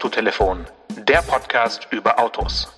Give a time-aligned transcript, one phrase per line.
[0.00, 0.64] Autotelefon,
[1.06, 2.72] der Podcast über Autos.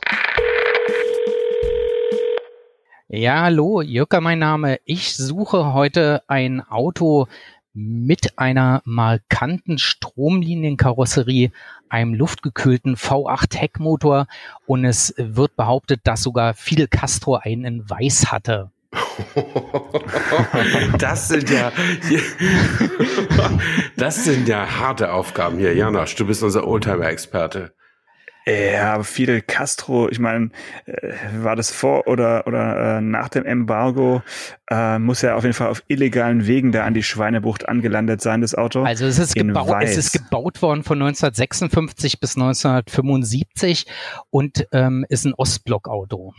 [3.07, 4.81] Ja, hallo, Jürger mein Name.
[4.87, 7.29] Ich suche heute ein Auto
[7.75, 11.53] mit einer markanten Stromlinienkarosserie,
[11.89, 14.27] einem luftgekühlten V8 Heckmotor
[14.67, 18.72] und es wird behauptet, dass sogar Fidel Castro einen in Weiß hatte.
[20.99, 21.73] Das sind ja,
[23.97, 25.75] das sind ja harte Aufgaben hier.
[25.75, 27.73] Janosch, du bist unser Oldtimer-Experte.
[28.45, 30.51] Ja, Fidel Castro, ich meine,
[30.87, 34.23] äh, war das vor oder oder äh, nach dem Embargo,
[34.69, 38.41] äh, muss ja auf jeden Fall auf illegalen Wegen da an die Schweinebucht angelandet sein,
[38.41, 38.83] das Auto.
[38.83, 43.87] Also es ist, gebaut, es ist gebaut worden von 1956 bis 1975
[44.31, 46.35] und ähm, ist ein Ostblock-Auto.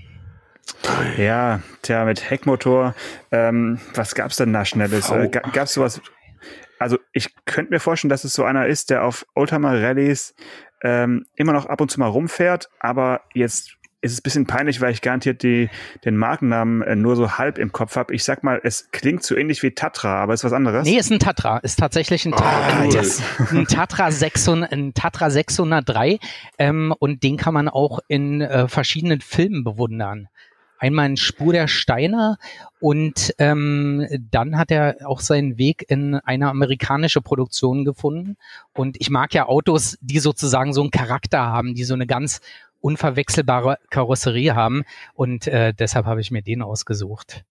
[1.17, 2.95] Ja, tja, mit Heckmotor.
[3.31, 5.09] Ähm, was gab's denn da Schnelles?
[5.11, 6.01] Äh, gab's sowas?
[6.79, 10.35] Also ich könnte mir vorstellen, dass es so einer ist, der auf Oldtimer Rallyes
[10.83, 14.81] ähm, immer noch ab und zu mal rumfährt, aber jetzt ist es ein bisschen peinlich,
[14.81, 15.69] weil ich garantiert die,
[16.03, 18.13] den Markennamen äh, nur so halb im Kopf habe.
[18.13, 20.85] Ich sag mal, es klingt so ähnlich wie Tatra, aber ist was anderes.
[20.85, 21.59] Nee, ist ein Tatra.
[21.59, 23.59] Ist tatsächlich ein, Tatra, oh, cool.
[23.59, 26.19] ein Tatra, 600, ein Tatra 603
[26.59, 30.27] ähm, und den kann man auch in äh, verschiedenen Filmen bewundern
[30.83, 32.37] einmal in Spur der Steine
[32.81, 38.35] und ähm, dann hat er auch seinen Weg in eine amerikanische Produktion gefunden.
[38.73, 42.41] Und ich mag ja Autos, die sozusagen so einen Charakter haben, die so eine ganz
[42.81, 44.83] unverwechselbare Karosserie haben.
[45.13, 47.45] Und äh, deshalb habe ich mir den ausgesucht.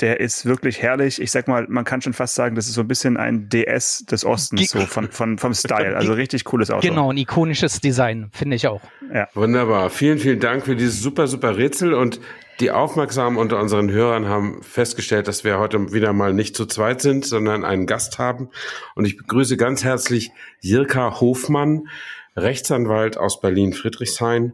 [0.00, 1.20] Der ist wirklich herrlich.
[1.20, 4.04] Ich sag mal, man kann schon fast sagen, das ist so ein bisschen ein DS
[4.04, 5.96] des Ostens, so von, von, vom Style.
[5.96, 6.86] Also richtig cooles Auto.
[6.86, 8.80] Genau, ein ikonisches Design, finde ich auch.
[9.12, 9.28] Ja.
[9.34, 9.90] Wunderbar.
[9.90, 11.94] Vielen, vielen Dank für dieses super, super Rätsel.
[11.94, 12.20] Und
[12.60, 17.00] die Aufmerksamen unter unseren Hörern haben festgestellt, dass wir heute wieder mal nicht zu zweit
[17.00, 18.50] sind, sondern einen Gast haben.
[18.94, 21.88] Und ich begrüße ganz herzlich Jirka Hofmann,
[22.36, 24.52] Rechtsanwalt aus Berlin-Friedrichshain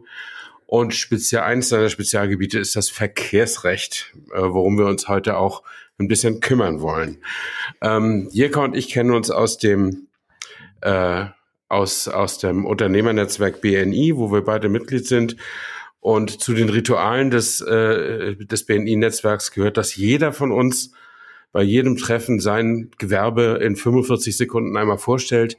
[0.65, 5.63] und speziell eines seiner Spezialgebiete ist das Verkehrsrecht, äh, worum wir uns heute auch
[5.97, 7.23] ein bisschen kümmern wollen.
[7.81, 10.07] Ähm, Jirka und ich kennen uns aus dem
[10.81, 11.25] äh,
[11.67, 15.35] aus, aus dem Unternehmernetzwerk BNI, wo wir beide Mitglied sind.
[15.99, 20.91] Und zu den Ritualen des, äh, des BNI-Netzwerks gehört, dass jeder von uns
[21.51, 25.57] bei jedem Treffen sein Gewerbe in 45 Sekunden einmal vorstellt.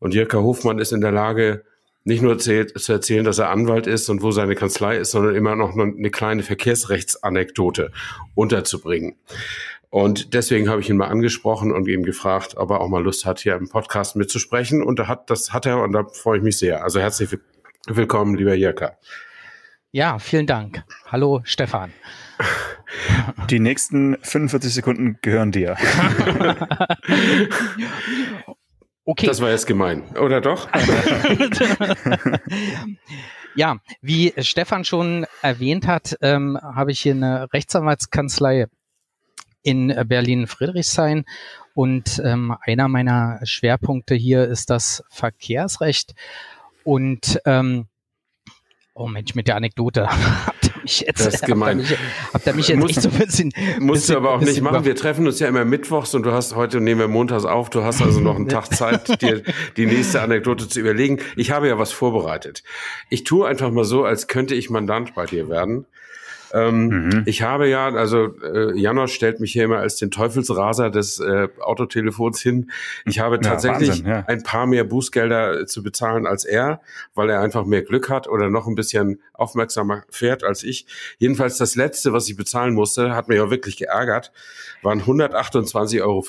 [0.00, 1.64] Und Jirka Hofmann ist in der Lage,
[2.04, 5.56] nicht nur zu erzählen, dass er Anwalt ist und wo seine Kanzlei ist, sondern immer
[5.56, 7.92] noch eine kleine Verkehrsrechtsanekdote
[8.34, 9.16] unterzubringen.
[9.90, 13.24] Und deswegen habe ich ihn mal angesprochen und ihm gefragt, ob er auch mal Lust
[13.24, 14.82] hat, hier im Podcast mitzusprechen.
[14.82, 16.84] Und da hat, das hat er und da freue ich mich sehr.
[16.84, 17.38] Also herzlich
[17.86, 18.98] willkommen, lieber Jirka.
[19.90, 20.84] Ja, vielen Dank.
[21.06, 21.92] Hallo, Stefan.
[23.48, 25.76] Die nächsten 45 Sekunden gehören dir.
[29.08, 29.24] Okay.
[29.24, 30.68] Das war jetzt gemein, oder doch?
[33.54, 38.66] ja, wie Stefan schon erwähnt hat, ähm, habe ich hier eine Rechtsanwaltskanzlei
[39.62, 41.24] in Berlin-Friedrichshain
[41.72, 46.14] und ähm, einer meiner Schwerpunkte hier ist das Verkehrsrecht
[46.84, 47.86] und ähm,
[49.00, 50.08] Oh Mensch, mit der Anekdote.
[50.88, 51.24] mich jetzt.
[51.24, 51.78] Das ist gemein.
[51.80, 53.52] Habt ihr mich, habt ihr mich jetzt musst, echt so ein bisschen.
[53.78, 54.84] Musst bisschen, du aber auch nicht machen.
[54.84, 57.70] Wir treffen uns ja immer mittwochs und du hast heute nehmen wir montags auf.
[57.70, 59.42] Du hast also noch einen Tag Zeit, dir
[59.76, 61.18] die nächste Anekdote zu überlegen.
[61.36, 62.64] Ich habe ja was vorbereitet.
[63.08, 65.86] Ich tue einfach mal so, als könnte ich Mandant bei dir werden.
[66.52, 67.22] Ähm, mhm.
[67.26, 71.48] Ich habe ja, also äh, Janosch stellt mich hier immer als den Teufelsraser des äh,
[71.60, 72.70] Autotelefons hin.
[73.04, 74.24] Ich habe tatsächlich ja, Wahnsinn, ja.
[74.26, 76.80] ein paar mehr Bußgelder zu bezahlen als er,
[77.14, 80.86] weil er einfach mehr Glück hat oder noch ein bisschen aufmerksamer fährt als ich.
[81.18, 84.32] Jedenfalls das letzte, was ich bezahlen musste, hat mich auch wirklich geärgert,
[84.82, 86.24] waren 128,50 Euro.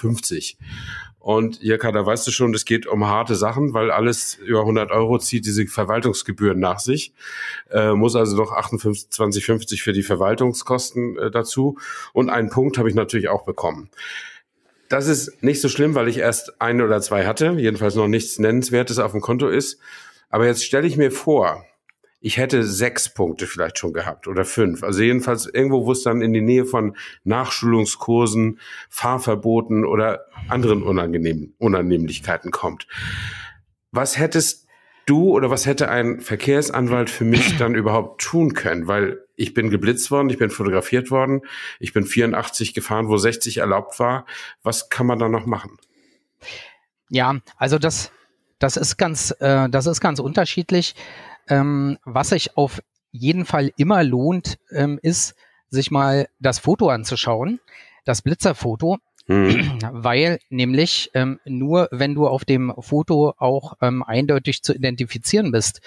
[1.19, 4.90] Und Jirka, da weißt du schon, es geht um harte Sachen, weil alles über 100
[4.91, 7.13] Euro zieht diese Verwaltungsgebühren nach sich.
[7.69, 11.78] Äh, muss also noch 28,50 für die Verwaltungskosten äh, dazu.
[12.13, 13.90] Und einen Punkt habe ich natürlich auch bekommen.
[14.88, 18.39] Das ist nicht so schlimm, weil ich erst ein oder zwei hatte, jedenfalls noch nichts
[18.39, 19.80] Nennenswertes auf dem Konto ist.
[20.30, 21.65] Aber jetzt stelle ich mir vor,
[22.21, 24.83] ich hätte sechs Punkte vielleicht schon gehabt oder fünf.
[24.83, 31.54] Also jedenfalls irgendwo, wo es dann in die Nähe von Nachschulungskursen, Fahrverboten oder anderen unangenehmen
[31.57, 32.88] Unannehmlichkeiten kommt.
[33.92, 34.68] Was hättest
[35.06, 38.88] du oder was hätte ein Verkehrsanwalt für mich dann überhaupt tun können?
[38.88, 41.42] Weil ich bin geblitzt worden, ich bin fotografiert worden,
[41.80, 44.25] ich bin 84 gefahren, wo 60 erlaubt war.
[44.62, 45.77] Was kann man da noch machen?
[47.10, 48.12] Ja, also das,
[48.60, 50.95] das ist ganz, äh, das ist ganz unterschiedlich.
[51.50, 52.81] Ähm, was sich auf
[53.12, 55.36] jeden Fall immer lohnt, ähm, ist,
[55.69, 57.60] sich mal das Foto anzuschauen.
[58.06, 58.98] das Blitzerfoto,
[59.28, 59.80] mhm.
[59.92, 65.81] weil nämlich ähm, nur wenn du auf dem Foto auch ähm, eindeutig zu identifizieren bist,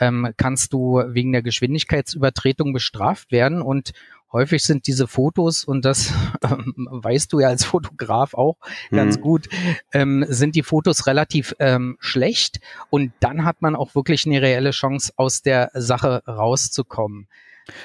[0.00, 3.92] ähm, kannst du wegen der Geschwindigkeitsübertretung bestraft werden und
[4.32, 8.56] häufig sind diese Fotos, und das ähm, weißt du ja als Fotograf auch
[8.90, 9.20] ganz mhm.
[9.20, 9.48] gut,
[9.92, 12.60] ähm, sind die Fotos relativ ähm, schlecht
[12.90, 17.28] und dann hat man auch wirklich eine reelle Chance, aus der Sache rauszukommen.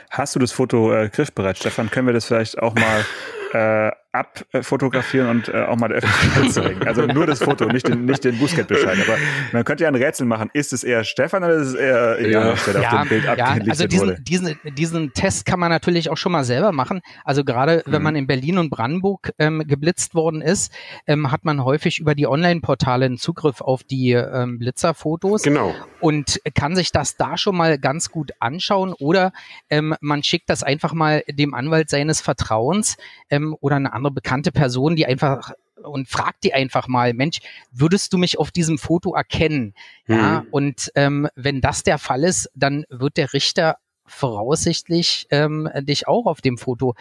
[0.10, 1.90] Hast du das Foto äh, griffbereit, Stefan?
[1.90, 3.06] Können wir das vielleicht auch mal
[3.54, 6.88] äh, abfotografieren und äh, auch mal der Öffentlichkeit zeigen.
[6.88, 9.00] Also nur das Foto, nicht den, nicht den Bußgeldbescheid.
[9.08, 9.18] Aber
[9.52, 10.52] man könnte ja ein Rätsel machen.
[10.54, 12.54] Ist es eher Stefan oder ist es eher ja.
[12.54, 16.18] der ja, auf dem Bild ja, Also diesen, diesen, diesen Test kann man natürlich auch
[16.18, 17.02] schon mal selber machen.
[17.26, 17.92] Also gerade mhm.
[17.92, 20.72] wenn man in Berlin und Brandenburg ähm, geblitzt worden ist,
[21.08, 25.42] ähm, hat man häufig über die Online-Portale einen Zugriff auf die ähm, Blitzerfotos.
[25.42, 25.74] Genau.
[26.00, 29.32] Und kann sich das da schon mal ganz gut anschauen oder
[29.72, 32.98] ähm, man schickt das einfach mal dem Anwalt seines Vertrauens
[33.32, 35.54] ähm, oder eine andere bekannte Person, die einfach
[35.84, 37.40] und fragt die einfach mal, Mensch,
[37.72, 39.74] würdest du mich auf diesem Foto erkennen?
[40.08, 40.16] Mhm.
[40.16, 46.08] Ja, und ähm, wenn das der Fall ist, dann wird der Richter voraussichtlich ähm, dich
[46.08, 46.96] auch auf dem Foto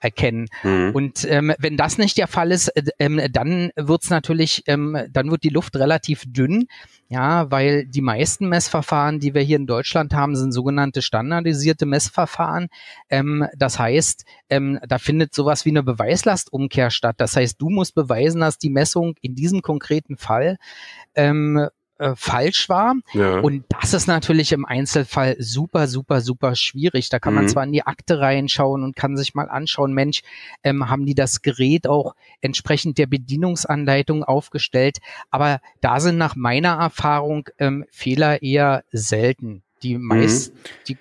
[0.00, 0.48] erkennen.
[0.62, 0.90] Mhm.
[0.94, 5.30] Und ähm, wenn das nicht der Fall ist, äh, ähm, dann wird's natürlich, ähm, dann
[5.30, 6.68] wird die Luft relativ dünn,
[7.08, 12.68] ja, weil die meisten Messverfahren, die wir hier in Deutschland haben, sind sogenannte standardisierte Messverfahren.
[13.10, 17.16] Ähm, das heißt, ähm, da findet sowas wie eine Beweislastumkehr statt.
[17.18, 20.56] Das heißt, du musst beweisen, dass die Messung in diesem konkreten Fall
[21.14, 22.94] ähm, äh, falsch war.
[23.12, 23.40] Ja.
[23.40, 27.08] Und das ist natürlich im Einzelfall super, super, super schwierig.
[27.08, 27.40] Da kann mhm.
[27.40, 30.22] man zwar in die Akte reinschauen und kann sich mal anschauen, Mensch,
[30.62, 34.98] ähm, haben die das Gerät auch entsprechend der Bedienungsanleitung aufgestellt.
[35.30, 39.62] Aber da sind nach meiner Erfahrung ähm, Fehler eher selten.
[39.82, 40.58] Die meist, mhm.
[40.88, 40.98] die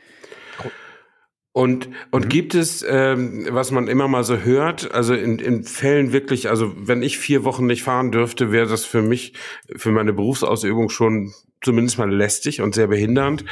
[1.55, 2.29] und, und mhm.
[2.29, 6.73] gibt es, ähm, was man immer mal so hört, also in, in Fällen wirklich, also
[6.75, 9.31] wenn ich vier Wochen nicht fahren dürfte, wäre das für mich,
[9.73, 13.45] für meine Berufsausübung schon zumindest mal lästig und sehr behindernd.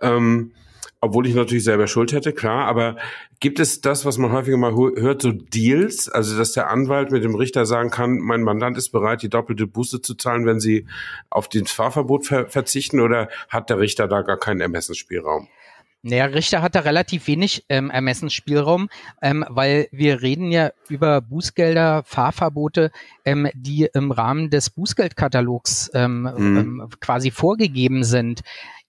[0.00, 0.52] Ähm,
[1.00, 2.94] obwohl ich natürlich selber Schuld hätte, klar, aber
[3.40, 7.24] gibt es das, was man häufiger mal hört, so Deals, also dass der Anwalt mit
[7.24, 10.86] dem Richter sagen kann, mein Mandant ist bereit, die doppelte Buße zu zahlen, wenn sie
[11.30, 15.48] auf das Fahrverbot ver verzichten, oder hat der Richter da gar keinen Ermessensspielraum?
[16.02, 18.88] Naja, Richter hat da relativ wenig ähm, Ermessensspielraum,
[19.20, 22.90] ähm, weil wir reden ja über Bußgelder, Fahrverbote,
[23.26, 26.56] ähm, die im Rahmen des Bußgeldkatalogs ähm, mhm.
[26.56, 28.40] ähm, quasi vorgegeben sind.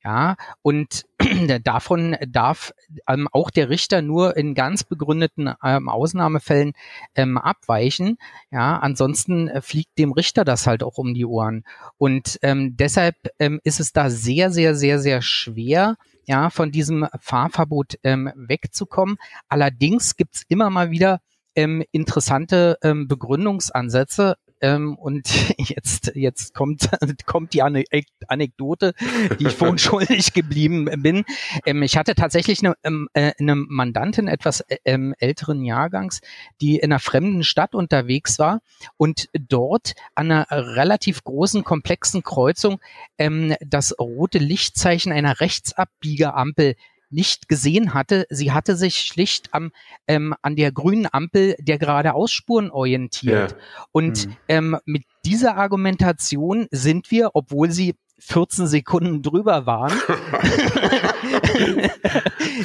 [0.04, 1.06] Ja, und
[1.64, 2.74] davon darf
[3.08, 6.74] ähm, auch der Richter nur in ganz begründeten ähm, Ausnahmefällen
[7.14, 8.18] ähm, abweichen.
[8.50, 11.66] Ja, ansonsten äh, fliegt dem Richter das halt auch um die Ohren.
[12.00, 17.08] Und ähm, deshalb ähm, ist es da sehr, sehr, sehr, sehr schwer, ja, von diesem
[17.20, 19.18] Fahrverbot ähm, wegzukommen.
[19.50, 21.20] Allerdings gibt's immer mal wieder
[21.56, 25.28] ähm, interessante ähm, Begründungsansätze, ähm, und
[25.58, 26.90] jetzt, jetzt kommt,
[27.26, 28.94] kommt die Anekdote,
[29.40, 31.26] die ich vorhin schuldig geblieben bin.
[31.66, 36.22] Ähm, ich hatte tatsächlich eine, ähm, äh, eine Mandantin etwas äh, ähm, älteren Jahrgangs,
[36.62, 38.62] die in einer fremden Stadt unterwegs war
[38.98, 42.80] und dort an einer relativ großen, komplexen Kreuzung
[43.18, 46.76] ähm, das rote Lichtzeichen einer Rechtsabbiegerampel
[47.12, 48.26] nicht gesehen hatte.
[48.30, 49.72] Sie hatte sich schlicht am,
[50.08, 53.52] ähm, an der grünen Ampel der geradeausspuren orientiert.
[53.52, 53.86] Ja.
[53.92, 54.38] Und mhm.
[54.48, 59.92] ähm, mit dieser Argumentation sind wir, obwohl sie 14 Sekunden drüber waren,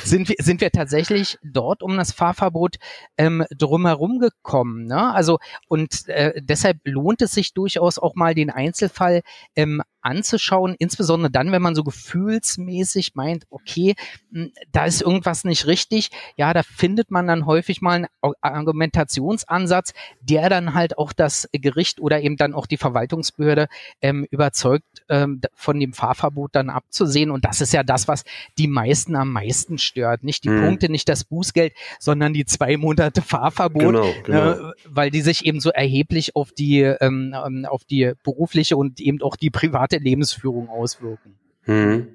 [0.04, 2.76] sind, wir, sind wir tatsächlich dort um das Fahrverbot
[3.16, 4.84] ähm, drumherum gekommen.
[4.84, 5.14] Ne?
[5.14, 5.38] Also
[5.68, 9.22] und äh, deshalb lohnt es sich durchaus auch mal den Einzelfall
[9.56, 13.96] ähm, anzuschauen, insbesondere dann, wenn man so gefühlsmäßig meint, okay,
[14.32, 18.06] hm, da ist irgendwas nicht richtig, ja, da findet man dann häufig mal einen
[18.40, 23.66] Argumentationsansatz, der dann halt auch das Gericht oder eben dann auch die Verwaltungsbehörde
[24.00, 27.32] ähm, überzeugt, ähm, von dem Fahrverbot dann abzusehen.
[27.32, 28.24] Und das ist ja das, was
[28.58, 30.22] die meisten am meisten stört.
[30.22, 30.66] Nicht die mhm.
[30.66, 34.50] Punkte, nicht das Bußgeld, sondern die zwei Monate Fahrverbot, genau, genau.
[34.52, 39.00] Äh, weil die sich eben so erheblich auf die, ähm, ähm auf die berufliche und
[39.00, 41.36] eben auch die private komplette Lebensführung auswirken.
[41.64, 42.08] Hm.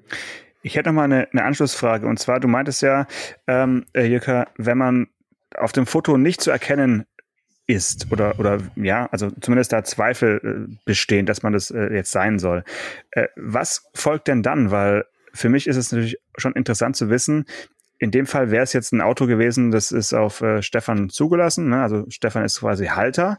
[0.62, 2.06] Ich hätte noch mal eine, eine, Anschlussfrage.
[2.06, 3.06] Und zwar, du meintest ja,
[3.46, 5.08] ähm, Jürka, wenn man
[5.56, 7.04] auf dem Foto nicht zu erkennen
[7.66, 12.10] ist oder oder ja, also zumindest da Zweifel äh, bestehen, dass man das äh, jetzt
[12.10, 12.64] sein soll.
[13.12, 14.70] Äh, was folgt denn dann?
[14.70, 17.44] Weil für mich ist es natürlich schon interessant zu wissen.
[17.98, 21.68] In dem Fall wäre es jetzt ein Auto gewesen, das ist auf äh, Stefan zugelassen.
[21.68, 21.82] Ne?
[21.82, 23.38] Also Stefan ist quasi Halter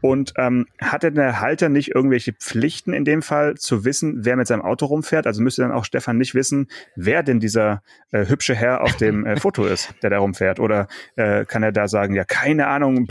[0.00, 4.46] Und ähm, hatte der Halter nicht irgendwelche Pflichten in dem Fall zu wissen, wer mit
[4.46, 5.26] seinem Auto rumfährt?
[5.26, 9.24] Also müsste dann auch Stefan nicht wissen, wer denn dieser äh, hübsche Herr auf dem
[9.24, 10.60] äh, Foto ist, der da rumfährt?
[10.60, 13.06] Oder äh, kann er da sagen, ja, keine Ahnung,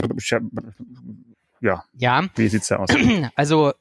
[1.61, 2.25] ja, ja.
[2.35, 2.89] wie sieht's da aus?
[3.35, 3.73] Also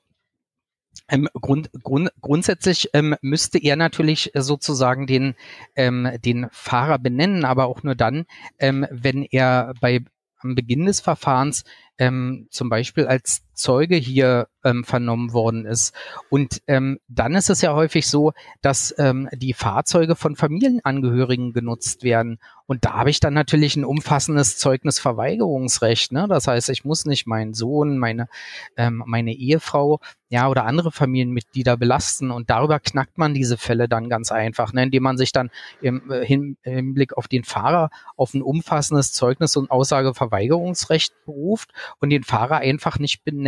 [1.09, 5.35] ähm, Grund, Grund, grundsätzlich ähm, müsste er natürlich sozusagen den,
[5.77, 8.25] ähm, den Fahrer benennen, aber auch nur dann,
[8.59, 10.01] ähm, wenn er bei
[10.45, 11.65] am Beginn des Verfahrens
[11.99, 15.95] ähm, zum Beispiel als Zeuge hier ähm, vernommen worden ist.
[16.31, 22.03] Und ähm, dann ist es ja häufig so, dass ähm, die Fahrzeuge von Familienangehörigen genutzt
[22.03, 22.39] werden.
[22.67, 26.13] Und da habe ich dann natürlich ein umfassendes Zeugnisverweigerungsrecht.
[26.13, 26.27] Ne?
[26.29, 28.29] Das heißt, ich muss nicht meinen Sohn, meine,
[28.77, 32.31] ähm, meine Ehefrau, ja, oder andere Familienmitglieder belasten.
[32.31, 34.85] Und darüber knackt man diese Fälle dann ganz einfach, ne?
[34.85, 35.51] indem man sich dann
[35.83, 42.23] im äh, Hinblick auf den Fahrer auf ein umfassendes Zeugnis- und Aussageverweigerungsrecht beruft und den
[42.23, 43.42] Fahrer einfach nicht benennt.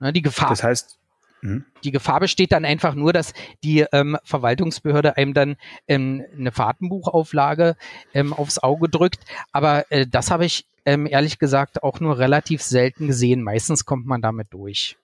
[0.00, 0.50] Ne, die Gefahr.
[0.50, 0.98] Das heißt,
[1.40, 1.64] hm?
[1.84, 5.56] die Gefahr besteht dann einfach nur, dass die ähm, Verwaltungsbehörde einem dann
[5.86, 7.76] ähm, eine Fahrtenbuchauflage
[8.12, 9.20] ähm, aufs Auge drückt.
[9.52, 13.42] Aber äh, das habe ich ähm, ehrlich gesagt auch nur relativ selten gesehen.
[13.42, 14.96] Meistens kommt man damit durch.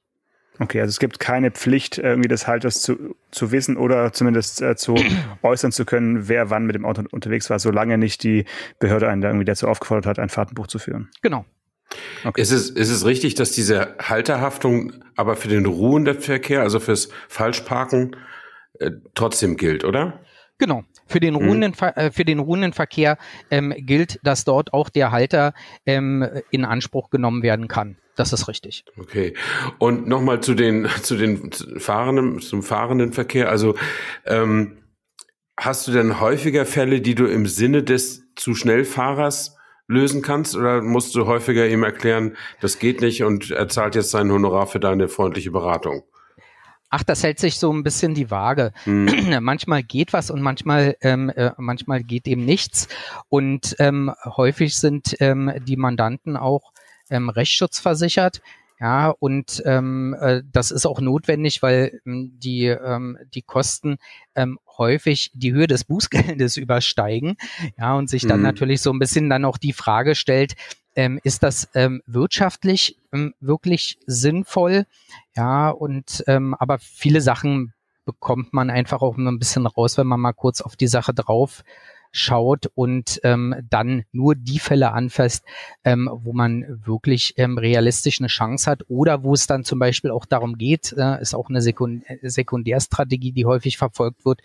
[0.59, 4.77] Okay, also es gibt keine Pflicht, irgendwie des Halters zu, zu wissen oder zumindest äh,
[4.77, 4.95] zu
[5.43, 8.45] äußern zu können, wer wann mit dem Auto unterwegs war, solange nicht die
[8.79, 11.09] Behörde einen da irgendwie dazu aufgefordert hat, ein Fahrtenbuch zu führen.
[11.23, 11.47] Genau.
[12.25, 12.41] Okay.
[12.41, 17.09] Ist, es, ist es richtig, dass diese Halterhaftung aber für den ruhenden Verkehr, also fürs
[17.29, 18.17] Falschparken,
[18.79, 20.21] äh, trotzdem gilt, oder?
[20.59, 20.85] Genau.
[21.07, 21.49] Für den mhm.
[21.49, 22.13] ruhenden, mhm.
[22.13, 23.19] für den ruhenden Verkehr
[23.51, 25.55] ähm, gilt, dass dort auch der Halter
[25.87, 27.97] ähm, in Anspruch genommen werden kann.
[28.17, 28.85] Das ist richtig.
[28.99, 29.35] Okay.
[29.79, 33.49] Und nochmal zu den, zu den fahrenden, zum fahrenden Verkehr.
[33.49, 33.77] Also,
[34.27, 34.77] ähm,
[35.57, 39.57] hast du denn häufiger Fälle, die du im Sinne des zu Schnellfahrers
[39.91, 44.11] lösen kannst oder musst du häufiger ihm erklären, das geht nicht und er zahlt jetzt
[44.11, 46.05] sein Honorar für deine freundliche Beratung?
[46.93, 48.73] Ach, das hält sich so ein bisschen die Waage.
[48.85, 49.07] Hm.
[49.41, 52.89] manchmal geht was und manchmal, ähm, äh, manchmal geht eben nichts.
[53.29, 56.73] Und ähm, häufig sind ähm, die Mandanten auch
[57.09, 58.41] ähm, rechtsschutzversichert.
[58.81, 63.99] Ja, und ähm, äh, das ist auch notwendig, weil ähm, die, ähm, die Kosten
[64.35, 67.37] ähm, häufig die Höhe des Bußgeldes übersteigen.
[67.79, 68.47] Ja, und sich dann mhm.
[68.47, 70.55] natürlich so ein bisschen dann auch die Frage stellt,
[70.97, 74.87] ähm, ist das ähm, wirtschaftlich ähm, wirklich sinnvoll?
[75.37, 77.73] Ja, und ähm, aber viele Sachen
[78.05, 81.15] bekommt man einfach auch nur ein bisschen raus, wenn man mal kurz auf die Sache
[81.15, 81.63] drauf
[82.13, 85.45] schaut und ähm, dann nur die Fälle anfasst,
[85.85, 90.11] ähm, wo man wirklich ähm, realistisch eine Chance hat oder wo es dann zum Beispiel
[90.11, 94.41] auch darum geht, äh, ist auch eine Sekund Sekundärstrategie, die häufig verfolgt wird,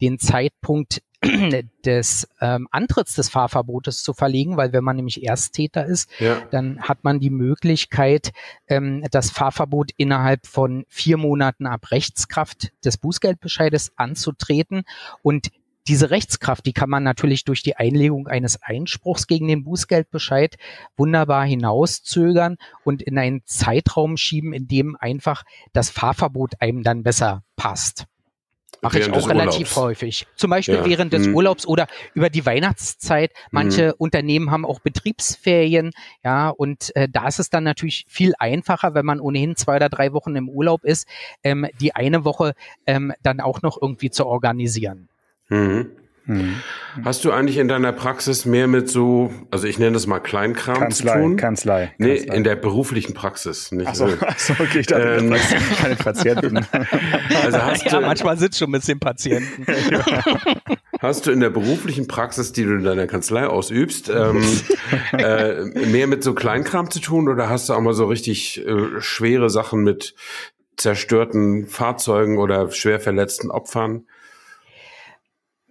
[0.00, 1.02] den Zeitpunkt
[1.84, 6.42] des ähm, Antritts des Fahrverbotes zu verlegen, weil wenn man nämlich Ersttäter ist, ja.
[6.50, 8.32] dann hat man die Möglichkeit,
[8.68, 14.84] ähm, das Fahrverbot innerhalb von vier Monaten ab Rechtskraft des Bußgeldbescheides anzutreten
[15.22, 15.50] und
[15.88, 20.56] diese Rechtskraft, die kann man natürlich durch die Einlegung eines Einspruchs gegen den Bußgeldbescheid
[20.96, 27.42] wunderbar hinauszögern und in einen Zeitraum schieben, in dem einfach das Fahrverbot einem dann besser
[27.56, 28.06] passt.
[28.82, 29.76] Mache ich auch relativ Urlaubs.
[29.76, 30.26] häufig.
[30.36, 30.84] Zum Beispiel ja.
[30.84, 31.34] während des mhm.
[31.34, 33.32] Urlaubs oder über die Weihnachtszeit.
[33.50, 33.94] Manche mhm.
[33.98, 39.06] Unternehmen haben auch Betriebsferien, ja, und äh, da ist es dann natürlich viel einfacher, wenn
[39.06, 41.08] man ohnehin zwei oder drei Wochen im Urlaub ist,
[41.42, 42.54] ähm, die eine Woche
[42.86, 45.08] ähm, dann auch noch irgendwie zu organisieren.
[45.48, 45.90] Mhm.
[46.26, 46.56] Mhm.
[47.04, 50.78] Hast du eigentlich in deiner Praxis mehr mit so, also ich nenne das mal Kleinkram
[50.78, 51.36] Kanzlei, zu tun?
[51.36, 51.94] Kanzlei.
[51.98, 53.70] Nee, in der beruflichen Praxis.
[53.70, 55.34] Nicht ach so, ach so okay, ich dachte, ähm,
[55.80, 56.66] keine Patienten.
[57.44, 59.66] Also hast ja, du, manchmal sind schon ein bisschen Patienten.
[61.00, 64.42] Hast du in der beruflichen Praxis, die du in deiner Kanzlei ausübst, ähm,
[65.12, 69.00] äh, mehr mit so Kleinkram zu tun oder hast du auch mal so richtig äh,
[69.00, 70.14] schwere Sachen mit
[70.76, 74.06] zerstörten Fahrzeugen oder schwer verletzten Opfern?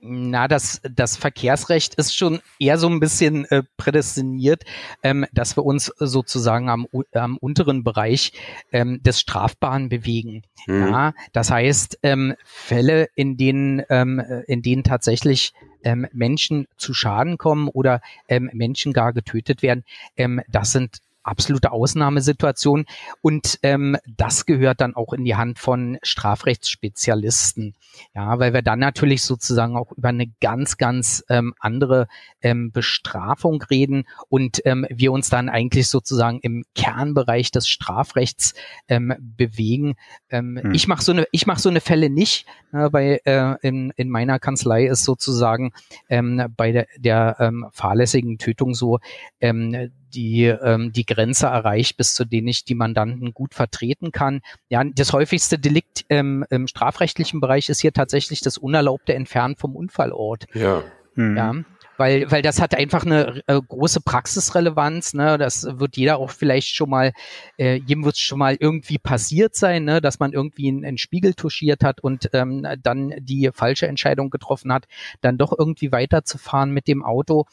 [0.08, 4.64] Na, das, das Verkehrsrecht ist schon eher so ein bisschen äh, prädestiniert,
[5.02, 8.34] ähm, dass wir uns sozusagen am, am unteren Bereich
[8.72, 10.44] ähm, des Strafbaren bewegen.
[10.68, 10.88] Mhm.
[10.88, 17.38] Ja, das heißt, ähm, Fälle, in denen, ähm, in denen tatsächlich ähm, Menschen zu Schaden
[17.38, 19.84] kommen oder ähm, Menschen gar getötet werden,
[20.18, 22.86] ähm, das sind absolute Ausnahmesituation.
[23.22, 27.74] Und ähm, das gehört dann auch in die Hand von Strafrechtsspezialisten.
[28.14, 32.08] Ja, weil wir dann natürlich sozusagen auch über eine ganz, ganz ähm, andere
[32.42, 38.54] ähm, Bestrafung reden und ähm, wir uns dann eigentlich sozusagen im Kernbereich des Strafrechts
[38.88, 39.96] ähm, bewegen.
[40.30, 40.74] Ähm, hm.
[40.74, 44.10] Ich mache so eine, ich mache so eine Fälle nicht, äh, weil äh, in, in
[44.10, 45.72] meiner Kanzlei ist sozusagen
[46.10, 49.00] ähm, bei der, der ähm, fahrlässigen Tötung so,
[49.40, 54.42] ähm, die, ähm, die Grenze erreicht, bis zu denen ich die Mandanten gut vertreten kann.
[54.70, 59.76] Ja, das häufigste Delikt ähm, im strafrechtlichen Bereich ist hier tatsächlich das unerlaubte Entfernen vom
[59.76, 60.46] Unfallort.
[60.54, 60.84] Ja.
[61.16, 61.38] Mhm.
[61.38, 61.54] Ja,
[61.98, 65.14] weil, weil das hat einfach eine äh, große Praxisrelevanz.
[65.14, 65.38] Ne?
[65.38, 67.14] Das wird jeder auch vielleicht schon mal,
[67.58, 70.02] äh, jedem wird es schon mal irgendwie passiert sein, ne?
[70.02, 74.74] dass man irgendwie einen, einen Spiegel touchiert hat und ähm, dann die falsche Entscheidung getroffen
[74.74, 74.86] hat,
[75.22, 77.46] dann doch irgendwie weiterzufahren mit dem Auto.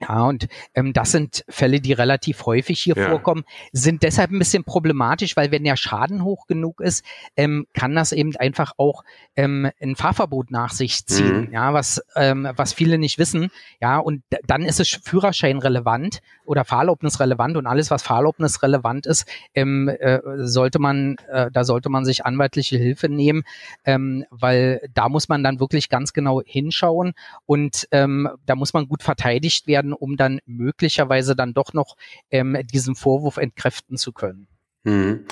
[0.00, 3.08] Ja, und ähm, das sind Fälle, die relativ häufig hier ja.
[3.08, 7.04] vorkommen, sind deshalb ein bisschen problematisch, weil wenn der Schaden hoch genug ist,
[7.36, 9.02] ähm, kann das eben einfach auch
[9.34, 11.52] ähm, ein Fahrverbot nach sich ziehen, mhm.
[11.52, 13.50] ja, was, ähm, was viele nicht wissen.
[13.80, 19.06] Ja, und dann ist es Führerschein relevant oder Fahrerlaubnis relevant und alles, was Fahrerlaubnis relevant
[19.06, 23.42] ist, ähm, äh, sollte man, äh, da sollte man sich anwaltliche Hilfe nehmen,
[23.84, 27.14] ähm, weil da muss man dann wirklich ganz genau hinschauen
[27.46, 31.96] und ähm, da muss man gut verteidigt werden werden, um dann möglicherweise dann doch noch
[32.30, 34.48] ähm, diesen Vorwurf entkräften zu können.
[34.84, 35.26] Hm.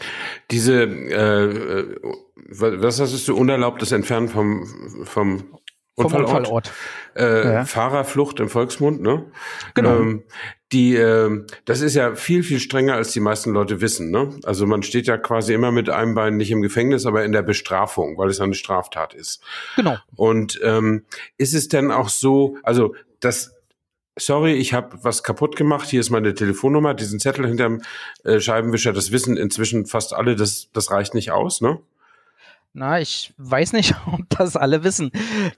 [0.51, 1.97] Diese, äh,
[2.49, 4.67] was hast du, unerlaubtes Entfernen vom,
[5.05, 5.59] vom
[5.95, 6.29] Unfallort.
[6.29, 6.73] Vom Unfallort.
[7.15, 7.65] Äh, ja.
[7.65, 9.25] Fahrerflucht im Volksmund, ne?
[9.73, 10.01] Genau.
[10.01, 10.25] Ähm,
[10.73, 14.39] die, äh, das ist ja viel, viel strenger, als die meisten Leute wissen, ne?
[14.45, 17.43] Also man steht ja quasi immer mit einem Bein nicht im Gefängnis, aber in der
[17.43, 19.43] Bestrafung, weil es eine Straftat ist.
[19.77, 19.97] Genau.
[20.17, 21.07] Und ähm,
[21.39, 23.56] ist es denn auch so, also das
[24.16, 27.82] sorry, ich habe was kaputt gemacht, hier ist meine Telefonnummer, diesen Zettel hinterm
[28.25, 31.78] äh, Scheibenwischer, das wissen inzwischen fast alle, das, das reicht nicht aus, ne?
[32.78, 35.11] Na, ich weiß nicht, ob das alle wissen.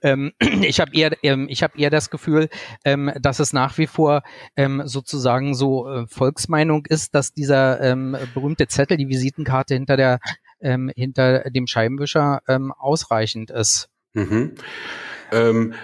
[0.03, 2.49] Ähm, ich habe eher, ähm, ich habe eher das Gefühl,
[2.85, 4.23] ähm, dass es nach wie vor
[4.57, 10.21] ähm, sozusagen so äh, Volksmeinung ist, dass dieser ähm, berühmte Zettel, die Visitenkarte hinter der,
[10.61, 13.89] ähm, hinter dem Scheibenwischer ähm, ausreichend ist.
[14.15, 14.55] Mhm.
[15.33, 15.75] Ähm,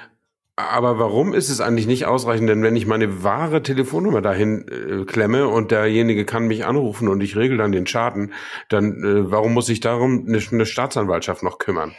[0.57, 2.49] aber warum ist es eigentlich nicht ausreichend?
[2.49, 7.21] Denn wenn ich meine wahre Telefonnummer dahin äh, klemme und derjenige kann mich anrufen und
[7.23, 8.33] ich regel dann den Schaden,
[8.69, 11.95] dann äh, warum muss ich darum eine, eine Staatsanwaltschaft noch kümmern?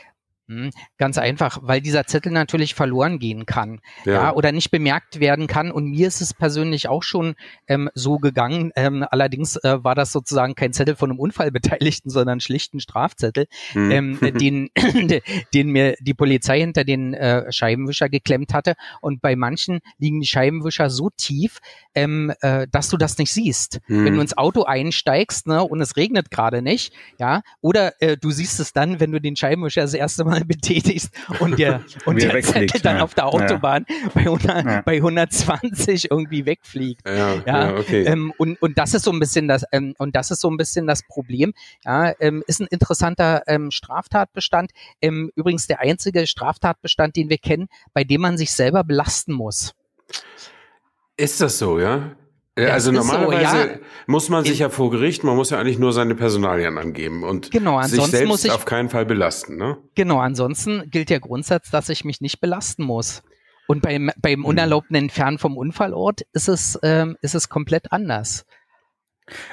[0.47, 4.13] Hm, ganz einfach, weil dieser Zettel natürlich verloren gehen kann, ja.
[4.13, 4.33] ja.
[4.33, 5.71] oder nicht bemerkt werden kann.
[5.71, 7.33] Und mir ist es persönlich auch schon
[7.67, 8.71] ähm, so gegangen.
[8.75, 13.47] Ähm, allerdings äh, war das sozusagen kein Zettel von einem Unfallbeteiligten, sondern schlicht ein Strafzettel,
[13.73, 13.91] mhm.
[13.91, 14.69] ähm, den,
[15.55, 18.75] den mir die Polizei hinter den äh, Scheibenwischer geklemmt hatte.
[19.01, 21.57] Und bei manchen liegen die Scheibenwischer so tief,
[21.95, 23.79] ähm, äh, dass du das nicht siehst.
[23.87, 24.05] Mhm.
[24.05, 28.29] Wenn du ins Auto einsteigst ne, und es regnet gerade nicht, ja, oder äh, du
[28.29, 32.21] siehst es dann, wenn du den Scheibenwischer das erste Mal mal betätigst und der, und
[32.21, 33.03] der Zettel dann ja.
[33.03, 34.09] auf der Autobahn ja.
[34.13, 34.81] bei, 100, ja.
[34.81, 37.07] bei 120 irgendwie wegfliegt.
[37.07, 38.03] Ja, ja, okay.
[38.03, 40.57] Ähm, und, und das ist so ein bisschen das, ähm, und das ist so ein
[40.57, 41.53] bisschen das Problem.
[41.83, 44.71] Ja, ähm, ist ein interessanter ähm, Straftatbestand.
[45.01, 49.73] Ähm, übrigens der einzige Straftatbestand, den wir kennen, bei dem man sich selber belasten muss.
[51.17, 52.11] Ist das so, ja?
[52.57, 53.79] Ja, also normalerweise so, ja.
[54.07, 57.51] muss man sich ja vor Gericht, man muss ja eigentlich nur seine Personalien angeben und
[57.51, 59.57] genau, sich selbst ich, auf keinen Fall belasten.
[59.57, 59.77] Ne?
[59.95, 63.23] Genau, ansonsten gilt der Grundsatz, dass ich mich nicht belasten muss.
[63.67, 64.45] Und beim, beim hm.
[64.45, 68.45] unerlaubten Entfernen vom Unfallort ist es, ähm, ist es komplett anders.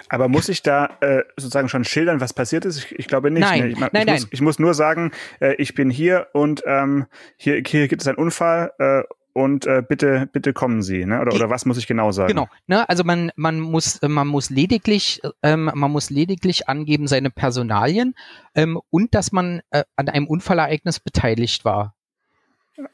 [0.08, 2.78] Aber muss ich da äh, sozusagen schon schildern, was passiert ist?
[2.78, 3.40] Ich, ich glaube nicht.
[3.40, 3.68] Nein, ne?
[3.70, 4.14] ich, nein, ich, nein.
[4.14, 8.08] Muss, ich muss nur sagen, äh, ich bin hier und ähm, hier, hier gibt es
[8.08, 9.02] einen Unfall äh,
[9.32, 11.20] und äh, bitte bitte kommen Sie, ne?
[11.20, 12.28] Oder oder was muss ich genau sagen?
[12.28, 12.88] Genau, ne?
[12.88, 18.14] Also man man muss man muss lediglich ähm, man muss lediglich angeben seine Personalien
[18.54, 21.94] ähm, und dass man äh, an einem Unfallereignis beteiligt war.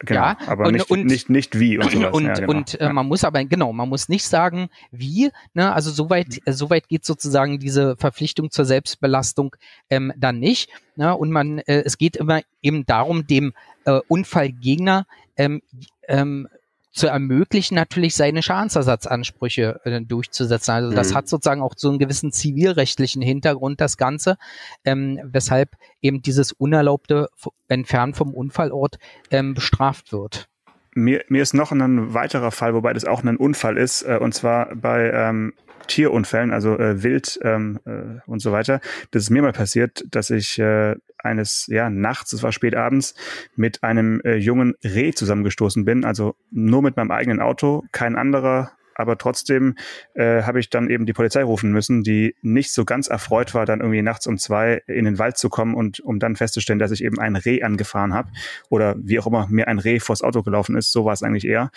[0.00, 2.12] Genau, ja, aber und, nicht, und, nicht, nicht wie und sowas.
[2.12, 2.50] Und, ja, genau.
[2.50, 6.52] und äh, man muss aber, genau, man muss nicht sagen, wie, ne, also soweit, äh,
[6.52, 9.54] soweit geht sozusagen diese Verpflichtung zur Selbstbelastung
[9.88, 10.68] ähm, dann nicht.
[10.96, 13.52] Ne, und man, äh, es geht immer eben darum, dem
[13.84, 15.62] äh, Unfallgegner ähm,
[16.08, 16.48] ähm,
[16.92, 20.72] zu ermöglichen, natürlich seine Schadensersatzansprüche äh, durchzusetzen.
[20.72, 21.14] Also das mhm.
[21.14, 24.36] hat sozusagen auch so einen gewissen zivilrechtlichen Hintergrund, das Ganze,
[24.84, 25.70] ähm, weshalb
[26.02, 27.28] eben dieses unerlaubte
[27.68, 28.98] Entfernen vom Unfallort
[29.30, 30.48] ähm, bestraft wird.
[30.94, 34.34] Mir, mir ist noch ein weiterer Fall, wobei das auch ein Unfall ist, äh, und
[34.34, 35.52] zwar bei ähm,
[35.86, 38.80] Tierunfällen, also äh, Wild ähm, äh, und so weiter.
[39.10, 43.14] Das ist mir mal passiert, dass ich äh, eines ja nachts, es war spät abends,
[43.56, 46.04] mit einem äh, jungen Reh zusammengestoßen bin.
[46.04, 49.76] Also nur mit meinem eigenen Auto, kein anderer aber trotzdem
[50.14, 53.64] äh, habe ich dann eben die Polizei rufen müssen, die nicht so ganz erfreut war,
[53.64, 56.90] dann irgendwie nachts um zwei in den Wald zu kommen und um dann festzustellen, dass
[56.90, 58.30] ich eben ein Reh angefahren habe
[58.70, 60.90] oder wie auch immer mir ein Reh vors Auto gelaufen ist.
[60.90, 61.70] So war es eigentlich eher.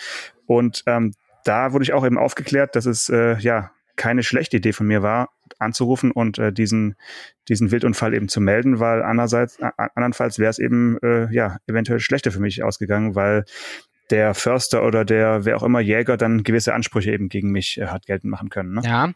[0.46, 4.72] Und ähm, da wurde ich auch eben aufgeklärt, dass es äh, ja keine schlechte Idee
[4.72, 6.96] von mir war, anzurufen und äh, diesen,
[7.48, 12.32] diesen Wildunfall eben zu melden, weil andererseits, andernfalls wäre es eben äh, ja eventuell schlechter
[12.32, 13.44] für mich ausgegangen, weil
[14.10, 17.86] der Förster oder der wer auch immer Jäger dann gewisse Ansprüche eben gegen mich äh,
[17.86, 18.74] hat geltend machen können.
[18.74, 18.82] Ne?
[18.84, 19.12] Ja,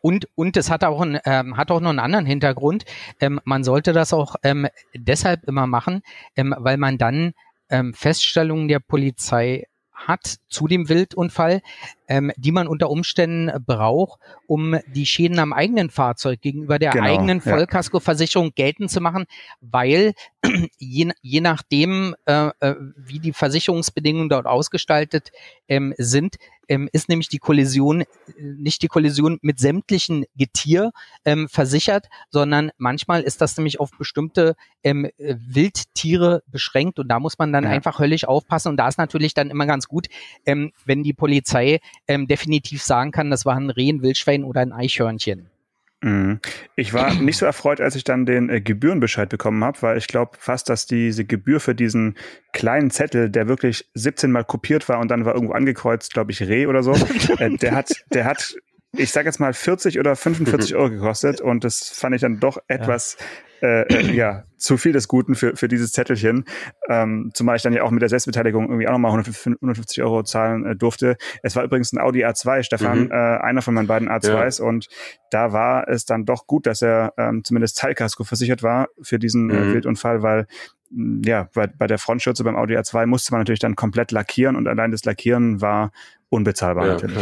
[0.00, 2.84] und, und es hat auch, ein, ähm, hat auch noch einen anderen Hintergrund.
[3.20, 6.02] Ähm, man sollte das auch ähm, deshalb immer machen,
[6.36, 7.32] ähm, weil man dann
[7.70, 9.64] ähm, Feststellungen der Polizei
[9.96, 11.62] hat zu dem Wildunfall,
[12.06, 17.06] ähm, die man unter Umständen braucht, um die Schäden am eigenen Fahrzeug gegenüber der genau,
[17.06, 18.52] eigenen Vollkaskoversicherung ja.
[18.54, 19.24] geltend zu machen,
[19.60, 20.12] weil
[20.78, 25.32] je, je nachdem, äh, äh, wie die Versicherungsbedingungen dort ausgestaltet
[25.66, 26.36] ähm, sind,
[26.68, 28.04] ähm, ist nämlich die Kollision
[28.38, 30.92] nicht die Kollision mit sämtlichen Getier
[31.24, 37.38] ähm, versichert, sondern manchmal ist das nämlich auf bestimmte ähm, Wildtiere beschränkt und da muss
[37.38, 37.70] man dann ja.
[37.70, 40.06] einfach höllisch aufpassen und da ist natürlich dann immer ganz gut,
[40.44, 44.60] ähm, wenn die Polizei ähm, definitiv sagen kann, das war ein Reh, ein Wildschwein oder
[44.60, 45.50] ein Eichhörnchen.
[46.02, 46.40] Mhm.
[46.76, 50.06] Ich war nicht so erfreut, als ich dann den äh, Gebührenbescheid bekommen habe, weil ich
[50.06, 52.16] glaube fast, dass diese Gebühr für diesen
[52.52, 56.42] kleinen Zettel, der wirklich 17 Mal kopiert war und dann war irgendwo angekreuzt, glaube ich,
[56.42, 56.92] Reh oder so,
[57.38, 58.56] äh, der hat, der hat
[58.96, 62.58] ich sage jetzt mal 40 oder 45 Euro gekostet und das fand ich dann doch
[62.68, 63.16] etwas
[63.62, 66.44] äh, äh, ja, zu viel des Guten für, für dieses Zettelchen.
[66.88, 70.66] Ähm, zumal ich dann ja auch mit der Selbstbeteiligung irgendwie auch nochmal 150 Euro zahlen
[70.66, 71.16] äh, durfte.
[71.42, 73.10] Es war übrigens ein Audi A2, Stefan, mhm.
[73.10, 74.60] äh, einer von meinen beiden A2s.
[74.60, 74.68] Ja.
[74.68, 74.88] Und
[75.30, 79.50] da war es dann doch gut, dass er ähm, zumindest Teilkasko versichert war für diesen
[79.50, 79.74] äh, mhm.
[79.74, 80.46] Wildunfall, weil
[81.24, 84.68] ja, bei, bei der Frontschürze beim Audi A2 musste man natürlich dann komplett lackieren und
[84.68, 85.90] allein das Lackieren war
[86.28, 87.16] unbezahlbar ja, natürlich.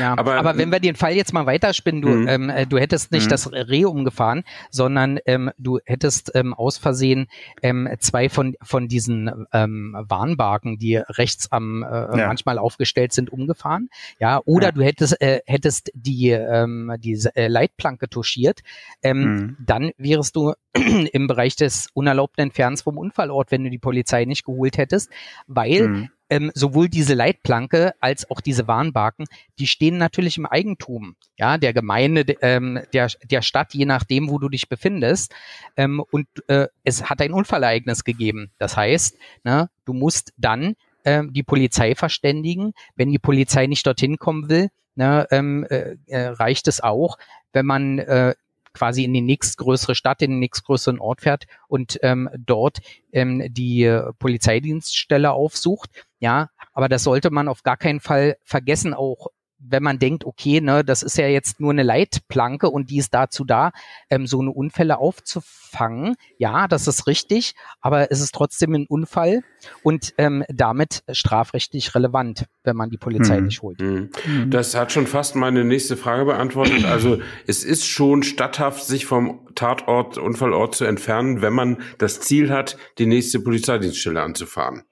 [0.00, 2.28] Ja, aber, aber wenn wir den Fall jetzt mal weiterspinnen, du, mhm.
[2.28, 3.30] ähm, äh, du hättest nicht mhm.
[3.30, 7.28] das Reh umgefahren, sondern ähm, du hättest ähm, aus Versehen
[7.62, 12.26] ähm, zwei von, von diesen ähm, Warnbarken, die rechts am äh, ja.
[12.26, 13.88] manchmal aufgestellt sind, umgefahren.
[14.18, 14.72] Ja, oder ja.
[14.72, 18.60] du hättest, äh, hättest die, ähm, die äh, Leitplanke touchiert,
[19.02, 19.56] ähm, mhm.
[19.60, 20.54] dann wärst du
[21.12, 25.10] im Bereich des unerlaubten Entfernens vom Unfallort, wenn du die Polizei nicht geholt hättest,
[25.46, 29.26] weil mhm ähm, sowohl diese Leitplanke als auch diese Warnbarken,
[29.58, 34.38] die stehen natürlich im Eigentum, ja, der Gemeinde, ähm, der, der Stadt, je nachdem, wo
[34.38, 35.34] du dich befindest.
[35.76, 38.52] Ähm, und äh, es hat ein Unfallereignis gegeben.
[38.58, 42.72] Das heißt, ne, du musst dann ähm, die Polizei verständigen.
[42.94, 47.18] Wenn die Polizei nicht dorthin kommen will, ne, ähm, äh, äh reicht es auch,
[47.52, 48.34] wenn man äh,
[48.72, 52.78] quasi in die nächstgrößere Stadt, in den nächstgrößeren Ort fährt und ähm, dort
[53.12, 55.90] ähm, die Polizeidienststelle aufsucht.
[56.18, 59.28] Ja, aber das sollte man auf gar keinen Fall vergessen, auch
[59.60, 63.12] wenn man denkt, okay, ne, das ist ja jetzt nur eine Leitplanke und die ist
[63.12, 63.72] dazu da,
[64.08, 66.16] ähm, so eine Unfälle aufzufangen.
[66.38, 69.42] Ja, das ist richtig, aber es ist trotzdem ein Unfall
[69.82, 73.44] und ähm, damit strafrechtlich relevant, wenn man die Polizei hm.
[73.44, 73.80] nicht holt.
[73.80, 74.10] Hm.
[74.48, 76.84] Das hat schon fast meine nächste Frage beantwortet.
[76.84, 82.50] Also es ist schon statthaft, sich vom Tatort, Unfallort zu entfernen, wenn man das Ziel
[82.50, 84.82] hat, die nächste Polizeidienststelle anzufahren.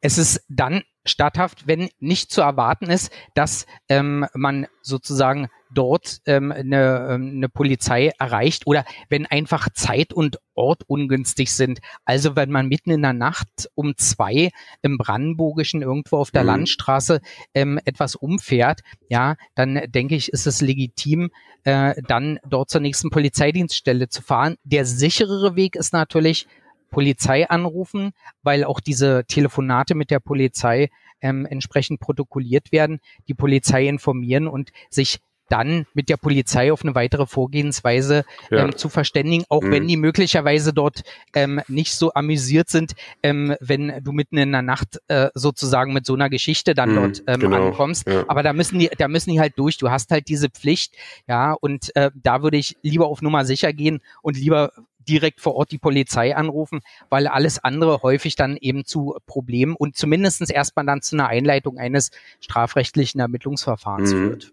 [0.00, 6.52] Es ist dann statthaft, wenn nicht zu erwarten ist, dass ähm, man sozusagen dort ähm,
[6.52, 11.80] eine, ähm, eine Polizei erreicht oder wenn einfach Zeit und Ort ungünstig sind.
[12.04, 14.50] Also wenn man mitten in der Nacht um zwei
[14.82, 16.48] im Brandenburgischen irgendwo auf der mhm.
[16.48, 17.20] Landstraße
[17.54, 21.30] ähm, etwas umfährt, ja, dann denke ich, ist es legitim,
[21.64, 24.56] äh, dann dort zur nächsten Polizeidienststelle zu fahren.
[24.64, 26.46] Der sicherere Weg ist natürlich,
[26.90, 33.88] Polizei anrufen, weil auch diese Telefonate mit der Polizei ähm, entsprechend protokolliert werden, die Polizei
[33.88, 38.64] informieren und sich dann mit der Polizei auf eine weitere Vorgehensweise ja.
[38.64, 39.70] ähm, zu verständigen, auch mhm.
[39.70, 41.02] wenn die möglicherweise dort
[41.34, 46.06] ähm, nicht so amüsiert sind, ähm, wenn du mitten in der Nacht äh, sozusagen mit
[46.06, 47.68] so einer Geschichte dann mhm, dort ähm, genau.
[47.68, 48.06] ankommst.
[48.06, 48.24] Ja.
[48.28, 49.78] Aber da müssen die, da müssen die halt durch.
[49.78, 50.94] Du hast halt diese Pflicht,
[51.26, 54.72] ja, und äh, da würde ich lieber auf Nummer sicher gehen und lieber
[55.08, 59.96] direkt vor Ort die Polizei anrufen, weil alles andere häufig dann eben zu Problemen und
[59.96, 64.28] zumindestens erstmal dann zu einer Einleitung eines strafrechtlichen Ermittlungsverfahrens mhm.
[64.28, 64.52] führt.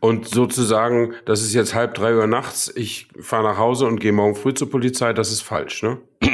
[0.00, 4.12] Und sozusagen, das ist jetzt halb drei Uhr nachts, ich fahre nach Hause und gehe
[4.12, 5.98] morgen früh zur Polizei, das ist falsch, ne?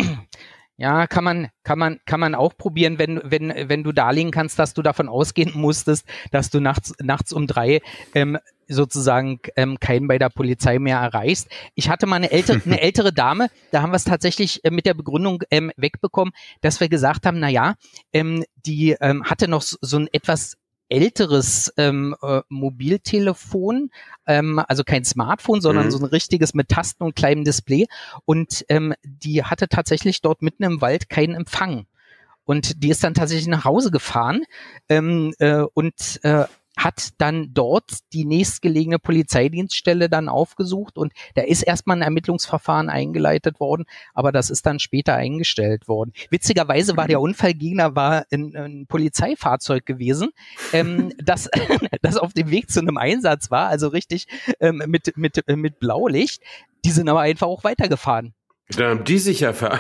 [0.81, 4.61] Ja, kann man, kann man, kann man auch probieren, wenn, wenn, wenn du darlegen kannst,
[4.61, 7.81] dass du davon ausgehen musstest, dass du nachts, nachts um drei
[8.15, 8.39] ähm,
[8.69, 11.49] sozusagen ähm, keinen bei der Polizei mehr erreichst.
[11.75, 14.87] Ich hatte mal eine ältere, eine ältere Dame, da haben wir es tatsächlich äh, mit
[14.87, 17.75] der Begründung ähm, wegbekommen, dass wir gesagt haben, na ja,
[18.13, 20.57] ähm, die ähm, hatte noch so, so ein etwas
[20.89, 23.91] älteres ähm, äh, Mobiltelefon,
[24.27, 25.91] ähm, also kein Smartphone, sondern mhm.
[25.91, 27.87] so ein richtiges mit Tasten und kleinem Display.
[28.25, 31.87] Und ähm, die hatte tatsächlich dort mitten im Wald keinen Empfang.
[32.45, 34.45] Und die ist dann tatsächlich nach Hause gefahren
[34.89, 36.45] ähm, äh, und äh,
[36.79, 43.61] hat dann dort die nächstgelegene Polizeidienststelle dann aufgesucht und da ist erstmal ein Ermittlungsverfahren eingeleitet
[43.61, 46.13] worden, aber das ist dann später eingestellt worden.
[46.31, 50.31] Witzigerweise war der Unfallgegner war ein, ein Polizeifahrzeug gewesen,
[50.73, 51.51] ähm, das,
[52.01, 54.29] das auf dem Weg zu einem Einsatz war, also richtig
[54.61, 56.43] ähm, mit, mit, mit Blaulicht.
[56.85, 58.35] Die sind aber einfach auch weitergefahren.
[58.77, 59.71] Dann haben die sich ja vom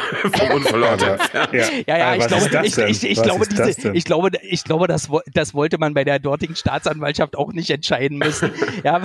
[0.55, 1.48] Unfall ja,
[1.87, 5.53] ja, ja, ich glaube, ich, ich, ich glaube, diese, ich glaube, ich glaube, das, das
[5.53, 8.51] wollte man bei der dortigen Staatsanwaltschaft auch nicht entscheiden müssen.
[8.85, 9.03] ja,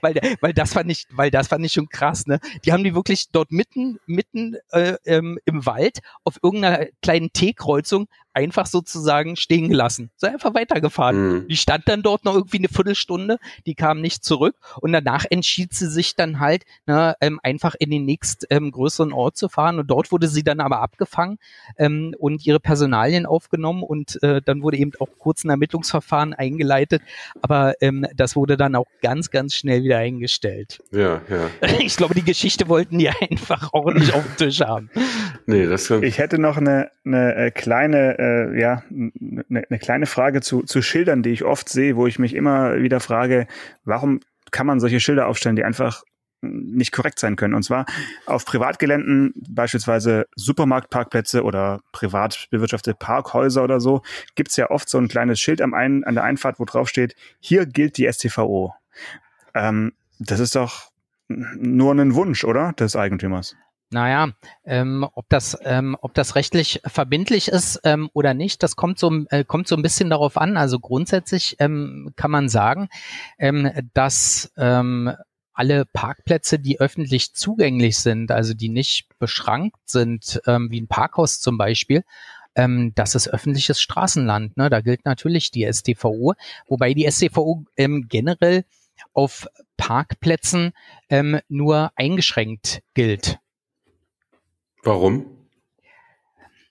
[0.00, 2.40] weil, weil das fand ich, weil das fand ich schon krass, ne?
[2.64, 8.08] Die haben die wirklich dort mitten, mitten äh, ähm, im Wald auf irgendeiner kleinen T-Kreuzung
[8.34, 10.10] einfach sozusagen stehen gelassen.
[10.16, 11.16] So einfach weitergefahren.
[11.16, 11.48] Mhm.
[11.48, 15.72] Die stand dann dort noch irgendwie eine Viertelstunde, die kam nicht zurück und danach entschied
[15.72, 19.78] sie sich dann halt, ne, ähm, einfach in den nächst ähm, größeren Ort zu fahren
[19.78, 21.38] und dort wurde sie dann aber abgefangen
[21.78, 27.02] ähm, und ihre Personalien aufgenommen und äh, dann wurde eben auch kurz ein Ermittlungsverfahren eingeleitet,
[27.40, 30.82] aber ähm, das wurde dann auch ganz, ganz schnell wieder eingestellt.
[30.90, 31.50] Ja, ja.
[31.84, 34.90] Ich glaube, die Geschichte wollten die einfach ordentlich auf dem Tisch haben.
[35.46, 40.40] Nee, das ich hätte noch eine, eine äh, kleine äh, ja, eine, eine kleine Frage
[40.40, 43.46] zu, zu Schildern, die ich oft sehe, wo ich mich immer wieder frage,
[43.84, 46.04] warum kann man solche Schilder aufstellen, die einfach
[46.42, 47.54] nicht korrekt sein können.
[47.54, 47.86] Und zwar
[48.26, 54.02] auf Privatgeländen, beispielsweise Supermarktparkplätze oder privat bewirtschaftete Parkhäuser oder so,
[54.34, 57.16] gibt's ja oft so ein kleines Schild am einen, an der Einfahrt, wo drauf steht,
[57.40, 58.74] hier gilt die STVO.
[59.54, 60.90] Ähm, das ist doch
[61.28, 62.72] nur ein Wunsch, oder?
[62.74, 63.56] Des Eigentümers.
[63.94, 64.32] Naja,
[64.64, 69.24] ähm, ob, das, ähm, ob das rechtlich verbindlich ist ähm, oder nicht, das kommt so,
[69.30, 70.56] äh, kommt so ein bisschen darauf an.
[70.56, 72.88] Also grundsätzlich ähm, kann man sagen,
[73.38, 75.12] ähm, dass ähm,
[75.52, 81.38] alle Parkplätze, die öffentlich zugänglich sind, also die nicht beschrankt sind, ähm, wie ein Parkhaus
[81.38, 82.02] zum Beispiel,
[82.56, 84.56] ähm, das ist öffentliches Straßenland.
[84.56, 84.70] Ne?
[84.70, 86.34] Da gilt natürlich die StVO,
[86.66, 88.64] wobei die StVO ähm, generell
[89.12, 90.72] auf Parkplätzen
[91.08, 93.38] ähm, nur eingeschränkt gilt.
[94.84, 95.26] Warum?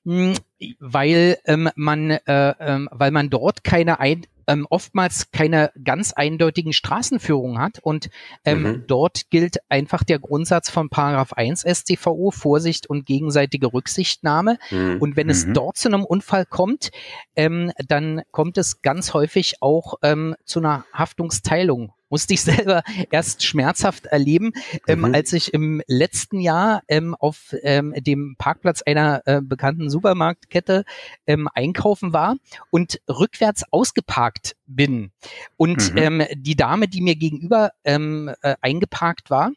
[0.05, 0.35] Hm,
[0.79, 6.73] weil ähm, man, äh, ähm, weil man dort keine ein, ähm, oftmals keine ganz eindeutigen
[6.73, 8.09] Straßenführungen hat und
[8.43, 8.83] ähm, mhm.
[8.87, 14.57] dort gilt einfach der Grundsatz von Paragraph 1 StVO, Vorsicht und gegenseitige Rücksichtnahme.
[14.69, 14.97] Mhm.
[14.99, 15.53] Und wenn es mhm.
[15.53, 16.91] dort zu einem Unfall kommt,
[17.37, 23.43] ähm, dann kommt es ganz häufig auch ähm, zu einer Haftungsteilung musste ich selber erst
[23.43, 24.53] schmerzhaft erleben,
[24.87, 25.15] ähm, mhm.
[25.15, 30.85] als ich im letzten Jahr ähm, auf ähm, dem Parkplatz einer äh, bekannten Supermarktkette
[31.25, 32.35] ähm, einkaufen war
[32.69, 35.09] und rückwärts ausgeparkt bin.
[35.57, 35.97] Und mhm.
[35.97, 39.51] ähm, die Dame, die mir gegenüber ähm, äh, eingeparkt war,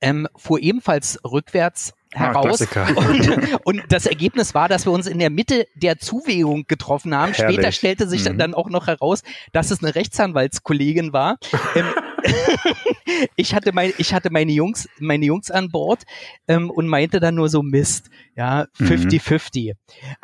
[0.00, 2.66] ähm, fuhr ebenfalls rückwärts heraus.
[2.74, 7.14] Ah, und, und, das Ergebnis war, dass wir uns in der Mitte der Zuwägung getroffen
[7.14, 7.32] haben.
[7.32, 7.56] Herrlich.
[7.56, 8.38] Später stellte sich mhm.
[8.38, 9.22] dann auch noch heraus,
[9.52, 11.38] dass es eine Rechtsanwaltskollegin war.
[11.74, 11.86] ähm,
[13.36, 16.02] ich hatte mein, ich hatte meine Jungs, meine Jungs an Bord
[16.48, 19.68] ähm, und meinte dann nur so Mist, ja, 50-50.
[19.68, 19.76] Mhm.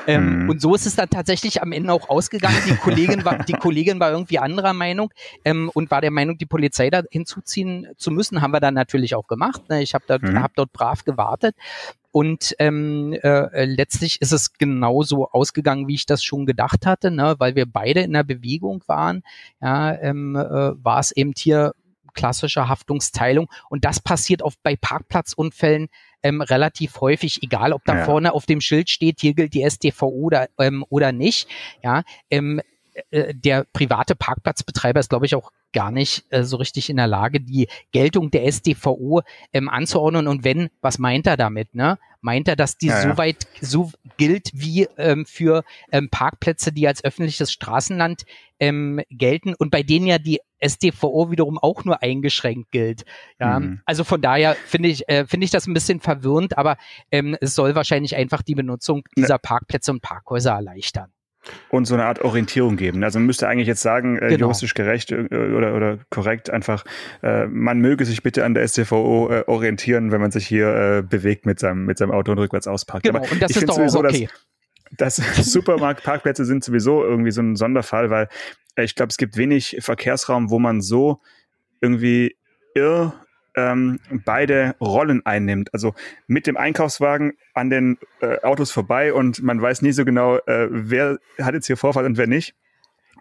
[0.06, 0.50] Ähm, mhm.
[0.50, 2.56] Und so ist es dann tatsächlich am Ende auch ausgegangen.
[2.66, 5.10] Die Kollegin war, die Kollegin war irgendwie anderer Meinung
[5.44, 8.40] ähm, und war der Meinung, die Polizei da hinzuziehen zu müssen.
[8.40, 9.68] Haben wir dann natürlich auch gemacht.
[9.68, 9.82] Ne?
[9.82, 10.42] Ich habe dort, mhm.
[10.42, 11.54] hab dort brav gewartet.
[12.10, 17.36] Und ähm, äh, letztlich ist es genauso ausgegangen, wie ich das schon gedacht hatte, ne?
[17.38, 19.22] weil wir beide in der Bewegung waren.
[19.60, 21.74] Ja, ähm, äh, war es eben hier
[22.14, 23.48] klassische Haftungsteilung.
[23.68, 25.88] Und das passiert oft bei Parkplatzunfällen
[26.22, 28.04] ähm, relativ häufig, egal ob da ja.
[28.04, 31.48] vorne auf dem Schild steht, hier gilt die StVO oder, ähm, oder nicht.
[31.82, 32.60] Ja, ähm,
[33.10, 37.06] äh, der private Parkplatzbetreiber ist, glaube ich, auch gar nicht äh, so richtig in der
[37.06, 40.26] Lage, die Geltung der SDVO ähm, anzuordnen.
[40.26, 41.74] Und wenn, was meint er damit?
[41.74, 41.98] Ne?
[42.20, 46.88] Meint er, dass die ja, so weit so gilt wie ähm, für ähm, Parkplätze, die
[46.88, 48.24] als öffentliches Straßenland
[48.60, 53.04] ähm, gelten und bei denen ja die SDVO wiederum auch nur eingeschränkt gilt.
[53.38, 53.80] Ja, mhm.
[53.84, 56.76] also von daher finde ich äh, finde ich das ein bisschen verwirrend, aber
[57.12, 61.12] ähm, es soll wahrscheinlich einfach die Benutzung dieser Parkplätze und Parkhäuser erleichtern
[61.68, 63.02] und so eine Art Orientierung geben.
[63.04, 64.46] Also man müsste eigentlich jetzt sagen, äh, genau.
[64.46, 66.84] juristisch gerecht äh, oder, oder korrekt einfach,
[67.22, 71.02] äh, man möge sich bitte an der STVO äh, orientieren, wenn man sich hier äh,
[71.02, 73.04] bewegt mit seinem, mit seinem Auto und rückwärts auspackt.
[73.04, 74.28] Genau, Aber und das ist doch sowieso, okay.
[74.96, 78.28] Dass, dass Supermarktparkplätze sind sowieso irgendwie so ein Sonderfall, weil
[78.76, 81.20] äh, ich glaube, es gibt wenig Verkehrsraum, wo man so
[81.80, 82.36] irgendwie
[82.74, 83.14] irr
[83.58, 85.72] ähm, beide Rollen einnimmt.
[85.74, 85.94] Also
[86.26, 90.68] mit dem Einkaufswagen an den äh, Autos vorbei und man weiß nie so genau, äh,
[90.70, 92.54] wer hat jetzt hier Vorfall und wer nicht.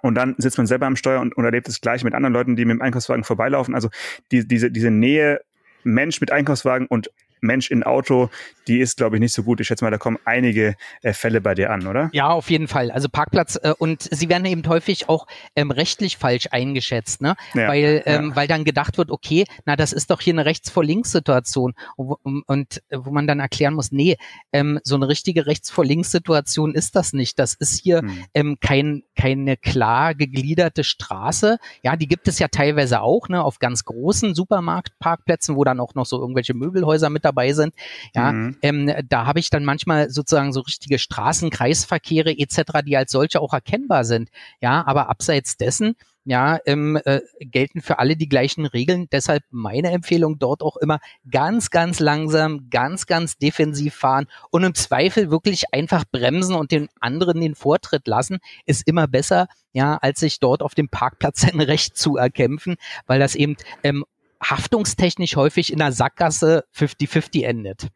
[0.02, 2.56] Und dann sitzt man selber am Steuer und, und erlebt es gleich mit anderen Leuten,
[2.56, 3.74] die mit dem Einkaufswagen vorbeilaufen.
[3.74, 3.90] Also
[4.32, 5.42] die, diese, diese Nähe
[5.84, 7.10] Mensch mit Einkaufswagen und
[7.42, 8.30] Mensch in Auto,
[8.68, 9.60] die ist, glaube ich, nicht so gut.
[9.60, 12.10] Ich schätze mal, da kommen einige äh, Fälle bei dir an, oder?
[12.14, 12.92] Ja, auf jeden Fall.
[12.92, 17.36] Also Parkplatz äh, und sie werden eben häufig auch ähm, rechtlich falsch eingeschätzt, ne?
[17.54, 18.36] Ja, weil, ähm, ja.
[18.36, 21.74] weil dann gedacht wird, okay, na, das ist doch hier eine rechts vor links Situation
[21.96, 24.18] und, und äh, wo man dann erklären muss, nee,
[24.52, 27.40] ähm, so eine richtige rechts vor links Situation ist das nicht.
[27.40, 28.24] Das ist hier hm.
[28.34, 31.58] ähm, kein, keine klar gegliederte Straße.
[31.84, 35.96] Ja, die gibt es ja teilweise auch, ne, auf ganz großen Supermarktparkplätzen, wo dann auch
[35.96, 37.74] noch so irgendwelche Möbelhäuser mit dabei sind.
[38.16, 38.58] Ja, mhm.
[38.62, 43.54] ähm, da habe ich dann manchmal sozusagen so richtige Straßenkreisverkehre etc., die als solche auch
[43.54, 44.30] erkennbar sind.
[44.62, 45.96] Ja, aber abseits dessen
[46.28, 49.08] ja, ähm, äh, gelten für alle die gleichen Regeln.
[49.14, 51.00] Deshalb meine Empfehlung dort auch immer
[51.32, 56.90] ganz, ganz langsam, ganz, ganz defensiv fahren und im Zweifel wirklich einfach bremsen und den
[57.00, 61.62] anderen den Vortritt lassen, ist immer besser, ja, als sich dort auf dem Parkplatz sein
[61.62, 64.04] Recht zu erkämpfen, weil das eben ähm,
[64.44, 67.88] haftungstechnisch häufig in der Sackgasse 50-50 endet.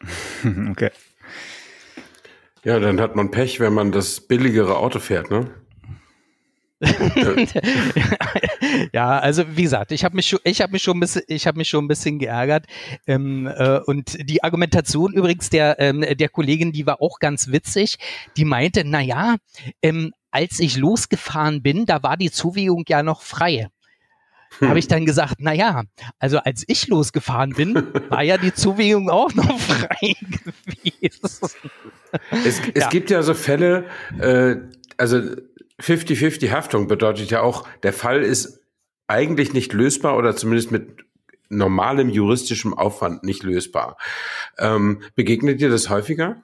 [0.70, 0.90] Okay.
[2.64, 5.50] Ja, dann hat man Pech, wenn man das billigere Auto fährt, ne?
[8.92, 11.48] ja, also wie gesagt, ich habe mich schon, ich habe mich schon ein bisschen, ich
[11.48, 12.66] habe mich schon ein bisschen geärgert
[13.08, 17.96] ähm, äh, und die Argumentation übrigens der ähm, der Kollegin, die war auch ganz witzig.
[18.36, 19.38] Die meinte, na ja,
[19.82, 23.70] ähm, als ich losgefahren bin, da war die Zuwegung ja noch frei.
[24.58, 24.68] Hm.
[24.68, 25.84] habe ich dann gesagt, na ja,
[26.18, 27.74] also als ich losgefahren bin,
[28.08, 31.20] war ja die Zuwegung auch noch frei gewesen.
[32.30, 32.88] Es, es ja.
[32.88, 33.84] gibt ja so Fälle,
[34.18, 34.56] äh,
[34.96, 35.18] also
[35.80, 38.60] 50-50 Haftung bedeutet ja auch, der Fall ist
[39.06, 41.04] eigentlich nicht lösbar oder zumindest mit
[41.48, 43.96] normalem juristischem Aufwand nicht lösbar.
[44.58, 46.42] Ähm, begegnet dir das häufiger?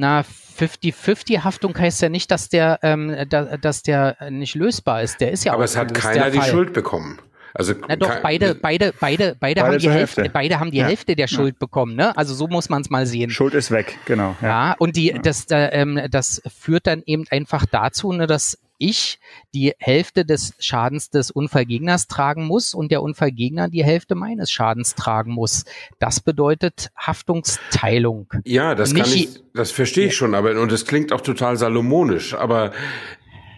[0.00, 0.24] Na,
[0.58, 5.20] 50-50-Haftung heißt ja nicht, dass der, ähm, da, dass der nicht lösbar ist.
[5.20, 7.18] Der ist ja Aber es hat keiner die Schuld bekommen.
[7.52, 10.86] Also Na doch, beide, beide, beide, beide, haben die Hälfte, Hälfte, beide haben die ja.
[10.86, 11.58] Hälfte der Schuld ja.
[11.58, 12.16] bekommen, ne?
[12.16, 13.28] Also so muss man es mal sehen.
[13.30, 14.36] Schuld ist weg, genau.
[14.40, 18.56] Ja, ja und die, das, äh, ähm, das führt dann eben einfach dazu, ne, dass
[18.80, 19.20] ich
[19.54, 24.94] die Hälfte des Schadens des Unfallgegners tragen muss und der Unfallgegner die Hälfte meines Schadens
[24.94, 25.64] tragen muss.
[25.98, 28.32] Das bedeutet Haftungsteilung.
[28.44, 31.56] Ja, das Nicht kann ich, das verstehe ich schon, aber und es klingt auch total
[31.56, 32.72] salomonisch, aber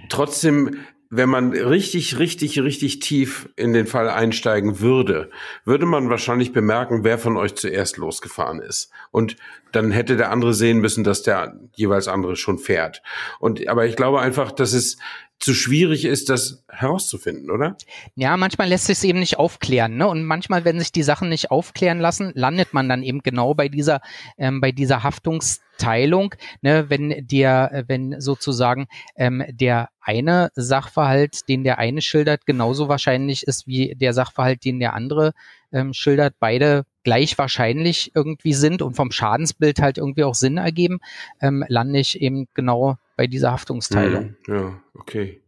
[0.09, 0.77] trotzdem
[1.15, 5.29] wenn man richtig, richtig, richtig tief in den Fall einsteigen würde,
[5.67, 8.91] würde man wahrscheinlich bemerken, wer von euch zuerst losgefahren ist.
[9.11, 9.37] Und
[9.73, 13.03] dann hätte der andere sehen müssen, dass der jeweils andere schon fährt.
[13.41, 14.97] Und, aber ich glaube einfach, dass es
[15.43, 17.77] zu schwierig ist, das herauszufinden, oder?
[18.15, 20.07] Ja, manchmal lässt sich es eben nicht aufklären, ne?
[20.07, 23.69] Und manchmal, wenn sich die Sachen nicht aufklären lassen, landet man dann eben genau bei
[23.69, 24.01] dieser,
[24.39, 26.89] ähm, bei dieser Haftungsteilung, ne?
[26.91, 33.67] Wenn der, wenn sozusagen ähm, der eine Sachverhalt, den der eine schildert, genauso wahrscheinlich ist
[33.67, 35.33] wie der Sachverhalt, den der andere
[35.73, 41.01] ähm, schildert, beide gleich wahrscheinlich irgendwie sind und vom Schadensbild halt irgendwie auch Sinn ergeben,
[41.41, 44.37] ähm, lande ich eben genau bei dieser Haftungsteilung.
[44.45, 45.43] Hm, ja, okay.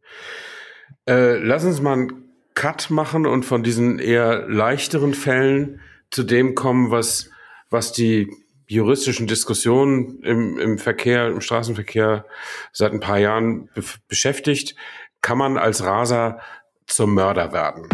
[1.07, 6.55] Äh, lass uns mal einen Cut machen und von diesen eher leichteren Fällen zu dem
[6.55, 7.31] kommen, was,
[7.71, 8.31] was die
[8.67, 12.25] juristischen Diskussionen im, im Verkehr, im Straßenverkehr
[12.73, 14.77] seit ein paar Jahren be beschäftigt.
[15.21, 16.41] Kann man als Raser
[16.87, 17.89] zum Mörder werden?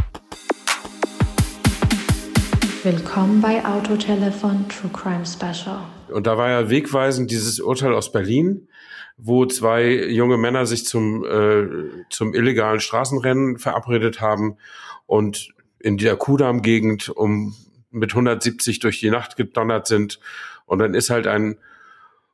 [2.82, 5.82] Willkommen bei Autotelefon True Crime Special.
[6.08, 8.68] Und da war ja wegweisend dieses Urteil aus Berlin,
[9.18, 11.68] wo zwei junge Männer sich zum, äh,
[12.08, 14.56] zum illegalen Straßenrennen verabredet haben
[15.06, 17.54] und in der Kudamm-Gegend um
[17.90, 20.18] mit 170 durch die Nacht gedonnert sind.
[20.64, 21.58] Und dann ist halt ein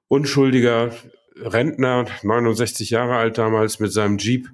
[0.07, 0.93] unschuldiger
[1.35, 4.49] Rentner, 69 Jahre alt damals, mit seinem Jeep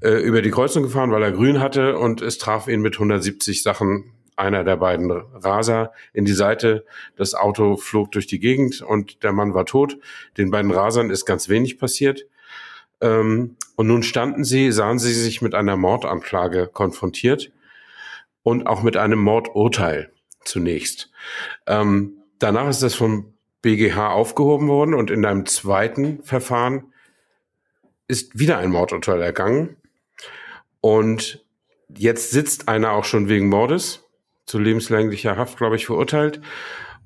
[0.00, 3.62] äh, über die Kreuzung gefahren, weil er grün hatte und es traf ihn mit 170
[3.62, 6.84] Sachen einer der beiden Raser in die Seite.
[7.16, 9.98] Das Auto flog durch die Gegend und der Mann war tot.
[10.36, 12.26] Den beiden Rasern ist ganz wenig passiert.
[13.00, 17.52] Ähm, und nun standen sie, sahen sie sich mit einer Mordanklage konfrontiert
[18.42, 20.10] und auch mit einem Mordurteil
[20.44, 21.10] zunächst.
[21.66, 26.92] Ähm, danach ist das vom BGH aufgehoben worden und in einem zweiten Verfahren
[28.06, 29.76] ist wieder ein Mordurteil ergangen.
[30.80, 31.44] Und
[31.88, 34.03] jetzt sitzt einer auch schon wegen Mordes
[34.46, 36.40] zu lebenslänglicher Haft, glaube ich, verurteilt.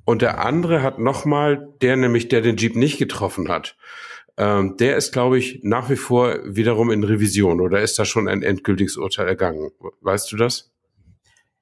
[0.05, 3.77] Und der andere hat nochmal, der nämlich, der den Jeep nicht getroffen hat,
[4.39, 8.29] ähm, der ist, glaube ich, nach wie vor wiederum in Revision oder ist da schon
[8.29, 9.71] ein endgültiges Urteil ergangen?
[10.01, 10.71] Weißt du das?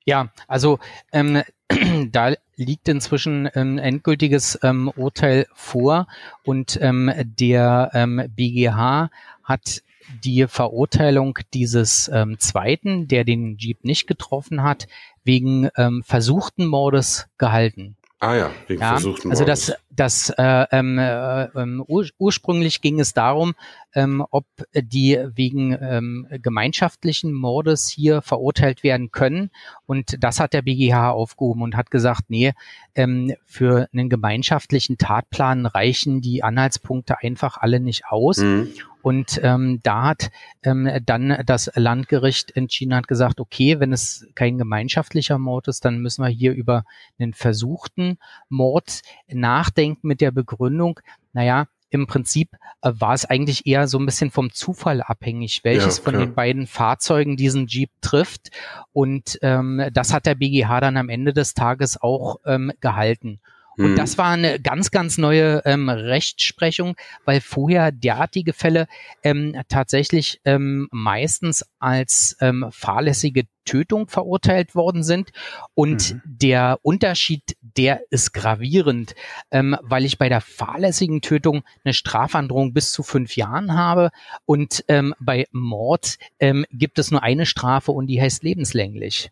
[0.04, 0.78] Ja, also
[1.10, 1.42] ähm,
[2.12, 6.06] da liegt inzwischen ein endgültiges ähm, Urteil vor
[6.44, 9.10] und ähm, der ähm, BGH
[9.42, 9.82] hat
[10.24, 14.86] die Verurteilung dieses ähm, zweiten, der den Jeep nicht getroffen hat,
[15.24, 17.96] wegen ähm, versuchten Mordes gehalten.
[18.18, 19.66] Ah ja, wegen ja, versuchten also Mordes.
[19.66, 23.54] das, das äh, ähm, äh, ähm, ur ursprünglich ging es darum,
[23.94, 29.50] ähm, ob die wegen ähm, gemeinschaftlichen Mordes hier verurteilt werden können.
[29.84, 32.54] Und das hat der BGH aufgehoben und hat gesagt, nee,
[32.94, 38.38] ähm, für einen gemeinschaftlichen Tatplan reichen die Anhaltspunkte einfach alle nicht aus.
[38.38, 38.72] Mhm.
[39.06, 40.32] Und ähm, da hat
[40.64, 46.00] ähm, dann das Landgericht entschieden, hat gesagt, okay, wenn es kein gemeinschaftlicher Mord ist, dann
[46.00, 46.84] müssen wir hier über
[47.16, 50.98] einen versuchten Mord nachdenken mit der Begründung,
[51.32, 55.98] naja, im Prinzip äh, war es eigentlich eher so ein bisschen vom Zufall abhängig, welches
[55.98, 58.50] Ja, von den beiden Fahrzeugen diesen Jeep trifft.
[58.92, 63.38] Und ähm, das hat der BGH dann am Ende des Tages auch ähm, gehalten.
[63.76, 63.96] Und Mhm.
[63.96, 68.86] das war eine ganz, ganz neue ähm, Rechtsprechung, weil vorher derartige Fälle
[69.22, 75.30] ähm, tatsächlich ähm, meistens als ähm, fahrlässige Tötung verurteilt worden sind.
[75.74, 76.22] Und Mhm.
[76.24, 79.14] der Unterschied, der ist gravierend,
[79.50, 84.10] ähm, weil ich bei der fahrlässigen Tötung eine Strafandrohung bis zu fünf Jahren habe
[84.44, 89.30] und ähm, bei Mord ähm, gibt es nur eine Strafe und die heißt lebenslänglich.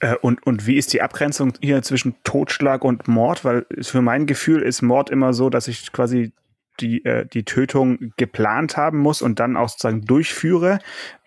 [0.00, 3.44] Äh, und, und wie ist die Abgrenzung hier zwischen Totschlag und Mord?
[3.44, 6.32] Weil für mein Gefühl ist Mord immer so, dass ich quasi
[6.80, 10.78] die, äh, die Tötung geplant haben muss und dann auch sozusagen durchführe.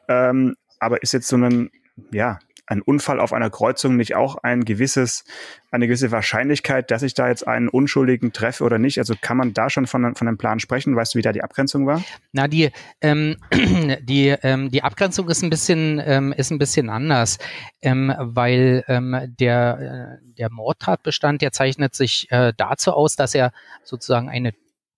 [0.07, 1.69] Ähm, aber ist jetzt so ein,
[2.11, 2.39] ja,
[2.71, 5.25] ein Unfall auf einer Kreuzung nicht auch ein gewisses,
[5.71, 8.97] eine gewisse Wahrscheinlichkeit, dass ich da jetzt einen Unschuldigen treffe oder nicht?
[8.97, 10.95] Also kann man da schon von, von einem Plan sprechen?
[10.95, 12.01] Weißt du, wie da die Abgrenzung war?
[12.31, 13.35] Na, die, ähm,
[14.01, 17.39] die, ähm, die Abgrenzung ist ein bisschen, ähm, ist ein bisschen anders,
[17.81, 23.51] ähm, weil ähm, der, äh, der Mordtatbestand, der zeichnet sich äh, dazu aus, dass er
[23.83, 24.53] sozusagen eine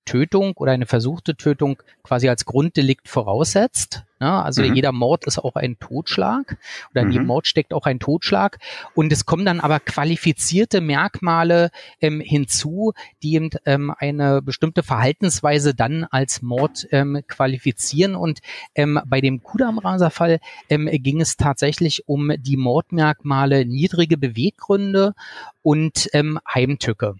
[0.06, 4.04] Tötung oder eine versuchte Tötung quasi als Grunddelikt voraussetzt.
[4.20, 4.74] Ja, also Mhm.
[4.76, 6.58] jeder Mord ist auch ein Totschlag
[6.92, 7.12] oder in Mhm.
[7.14, 8.58] jedem Mord steckt auch ein Totschlag.
[8.96, 15.76] Und es kommen dann aber qualifizierte Merkmale ähm, hinzu, die eben ähm, eine bestimmte Verhaltensweise
[15.76, 18.16] dann als Mord ähm, qualifizieren.
[18.16, 18.40] Und
[18.76, 20.40] ähm, bei dem Kudam-Raser-Fall
[20.70, 25.14] ähm, ging es tatsächlich um die Mordmerkmale niedrige Beweggründe
[25.62, 27.16] und ähm, Heimtücke.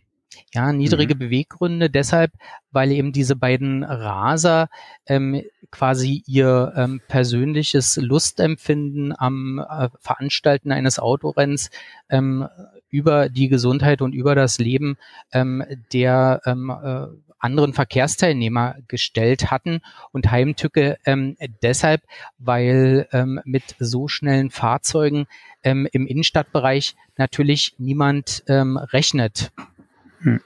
[0.54, 2.32] Ja, niedrige Beweggründe deshalb,
[2.72, 4.70] weil eben diese beiden Raser
[5.08, 5.42] ähm,
[5.72, 11.72] quasi ihr ähm, persönliches Lustempfinden am äh, Veranstalten eines Autorenns
[12.10, 12.48] ähm,
[12.90, 14.98] über die Gesundheit und über das Leben
[15.32, 17.08] ähm, der ähm, äh,
[17.44, 19.82] anderen Verkehrsteilnehmer gestellt hatten
[20.12, 22.02] und Heimtücke ähm, deshalb,
[22.38, 25.28] weil ähm, mit so schnellen Fahrzeugen
[25.64, 29.52] ähm, im Innenstadtbereich natürlich niemand ähm, rechnet.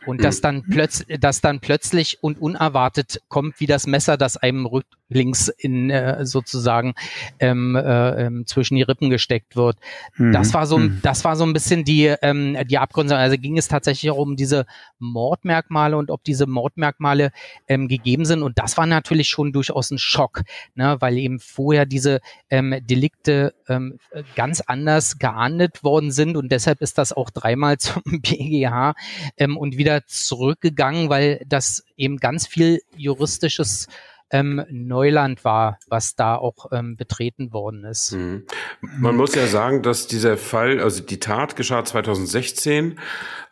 [0.06, 4.66] Und das dann, plötz das dann plötzlich und unerwartet kommt wie das Messer, das einem
[5.10, 6.94] rücklings in äh, sozusagen
[7.40, 9.78] ähm, äh, ähm, zwischen die Rippen gesteckt wird.
[10.18, 11.00] Das war so, ein- Mhm.
[11.02, 13.16] das war so ein bisschen die, ähm, die Abgründe.
[13.16, 14.66] Also ging es tatsächlich auch um diese
[15.00, 17.32] Mordmerkmale und ob diese Mordmerkmale
[17.68, 18.44] ähm, gegeben sind.
[18.44, 20.42] Und das war natürlich schon durchaus ein Schock,
[20.76, 24.00] ne, weil eben vorher diese ähm, Delikte ähm,
[24.36, 26.36] ganz anders geahndet worden sind.
[26.38, 28.94] Und deshalb ist das auch dreimal zum BGH
[29.38, 33.88] ähm, und wieder zurückgegangen, weil das eben ganz viel juristisches
[34.30, 38.12] ähm, Neuland war, was da auch ähm, betreten worden ist.
[38.12, 38.46] Mhm.
[38.82, 43.00] Man muss ja sagen, dass dieser Fall, also die Tat geschah 2016,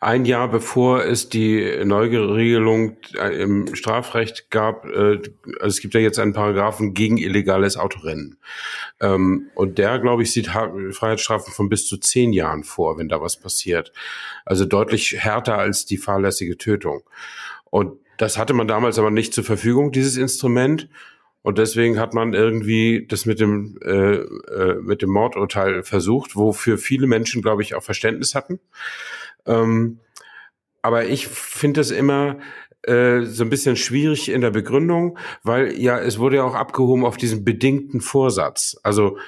[0.00, 4.84] ein Jahr bevor es die Neuregelung äh, im Strafrecht gab.
[4.84, 5.20] äh,
[5.60, 8.38] Also es gibt ja jetzt einen Paragraphen gegen illegales Autorennen.
[9.00, 13.20] Ähm, Und der, glaube ich, sieht Freiheitsstrafen von bis zu zehn Jahren vor, wenn da
[13.20, 13.92] was passiert.
[14.44, 17.02] Also deutlich härter als die fahrlässige Tötung.
[17.70, 20.88] Und das hatte man damals aber nicht zur Verfügung, dieses Instrument.
[21.42, 26.76] Und deswegen hat man irgendwie das mit dem, äh, äh, mit dem Mordurteil versucht, wofür
[26.76, 28.58] viele Menschen, glaube ich, auch Verständnis hatten.
[29.46, 30.00] Ähm,
[30.82, 32.38] aber ich finde es immer
[32.82, 37.04] äh, so ein bisschen schwierig in der Begründung, weil ja, es wurde ja auch abgehoben
[37.04, 38.76] auf diesen bedingten Vorsatz.
[38.82, 39.18] Also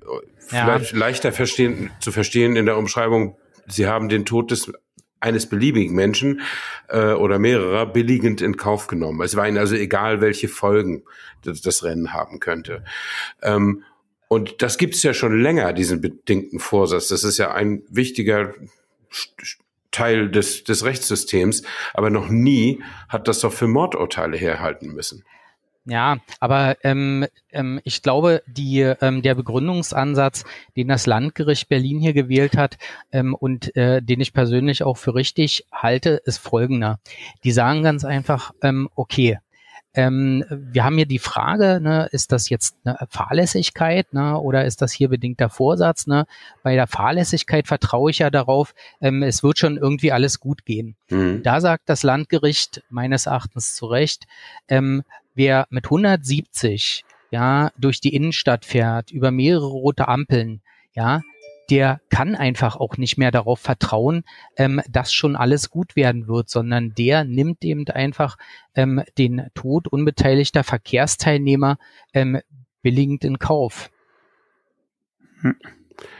[0.00, 0.08] äh,
[0.38, 3.36] vielleicht leichter verstehen, zu verstehen in der Umschreibung,
[3.66, 4.72] Sie haben den Tod des
[5.24, 6.42] eines beliebigen Menschen
[6.88, 9.22] äh, oder mehrerer billigend in Kauf genommen.
[9.22, 11.02] Es war ihnen also egal, welche Folgen
[11.42, 12.84] das, das Rennen haben könnte.
[13.42, 13.82] Ähm,
[14.28, 17.08] und das gibt es ja schon länger, diesen bedingten Vorsatz.
[17.08, 18.52] Das ist ja ein wichtiger
[19.90, 21.62] Teil des, des Rechtssystems,
[21.94, 25.24] aber noch nie hat das doch für Mordurteile herhalten müssen.
[25.86, 30.44] Ja, aber ähm, ähm, ich glaube, die, ähm, der Begründungsansatz,
[30.76, 32.78] den das Landgericht Berlin hier gewählt hat
[33.12, 37.00] ähm, und äh, den ich persönlich auch für richtig halte, ist folgender.
[37.44, 39.38] Die sagen ganz einfach, ähm, okay,
[39.96, 44.82] ähm, wir haben hier die Frage, ne, ist das jetzt eine Fahrlässigkeit ne, oder ist
[44.82, 46.08] das hier bedingter Vorsatz?
[46.08, 46.26] Ne?
[46.64, 50.96] Bei der Fahrlässigkeit vertraue ich ja darauf, ähm, es wird schon irgendwie alles gut gehen.
[51.10, 51.42] Mhm.
[51.44, 54.24] Da sagt das Landgericht meines Erachtens zu Recht,
[54.68, 55.04] ähm,
[55.34, 60.62] wer mit 170 ja durch die Innenstadt fährt, über mehrere rote Ampeln,
[60.94, 61.20] ja,
[61.70, 64.24] der kann einfach auch nicht mehr darauf vertrauen,
[64.56, 68.36] ähm, dass schon alles gut werden wird, sondern der nimmt eben einfach
[68.74, 71.78] ähm, den Tod unbeteiligter Verkehrsteilnehmer
[72.12, 72.40] ähm,
[72.82, 73.90] billigend in Kauf.
[75.40, 75.56] Hm.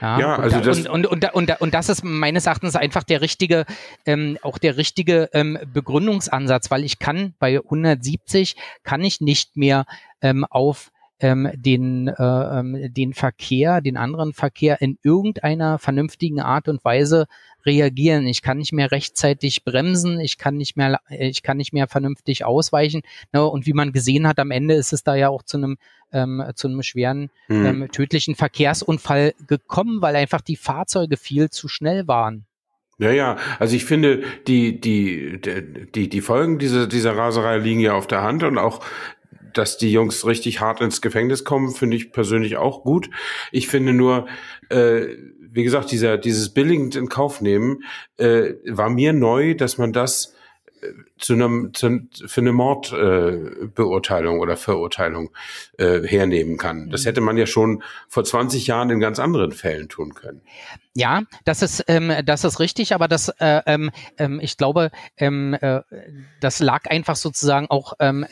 [0.01, 3.21] Ja, ja also und, das und, und, und, und, das ist meines Erachtens einfach der
[3.21, 3.65] richtige,
[4.05, 9.85] ähm, auch der richtige ähm, Begründungsansatz, weil ich kann bei 170 kann ich nicht mehr
[10.21, 16.67] ähm, auf ähm, den, äh, ähm, den Verkehr, den anderen Verkehr in irgendeiner vernünftigen Art
[16.67, 17.27] und Weise
[17.65, 18.27] reagieren.
[18.27, 22.45] Ich kann nicht mehr rechtzeitig bremsen, ich kann nicht mehr, ich kann nicht mehr vernünftig
[22.45, 23.01] ausweichen.
[23.33, 23.45] Ne?
[23.45, 25.77] Und wie man gesehen hat, am Ende ist es da ja auch zu einem
[26.11, 27.65] ähm, zu einem schweren mhm.
[27.65, 32.45] ähm, tödlichen Verkehrsunfall gekommen, weil einfach die Fahrzeuge viel zu schnell waren.
[32.97, 37.93] Ja, ja, also ich finde, die, die, die, die Folgen dieser, dieser Raserei liegen ja
[37.93, 38.85] auf der Hand und auch
[39.57, 43.09] dass die Jungs richtig hart ins Gefängnis kommen, finde ich persönlich auch gut.
[43.51, 44.27] Ich finde nur,
[44.69, 45.07] äh,
[45.55, 47.83] wie gesagt, dieser, dieses billigend in Kauf nehmen,
[48.17, 50.35] äh, war mir neu, dass man das
[50.81, 50.87] äh,
[51.17, 55.29] zu einem zu, für eine Mordbeurteilung äh, oder Verurteilung
[55.77, 56.89] äh, hernehmen kann.
[56.89, 60.41] Das hätte man ja schon vor 20 Jahren in ganz anderen Fällen tun können.
[60.93, 65.53] Ja, das ist ähm, das ist richtig, aber das äh, ähm, ähm ich glaube, ähm,
[65.59, 65.81] äh,
[66.41, 68.25] das lag einfach sozusagen auch ähm,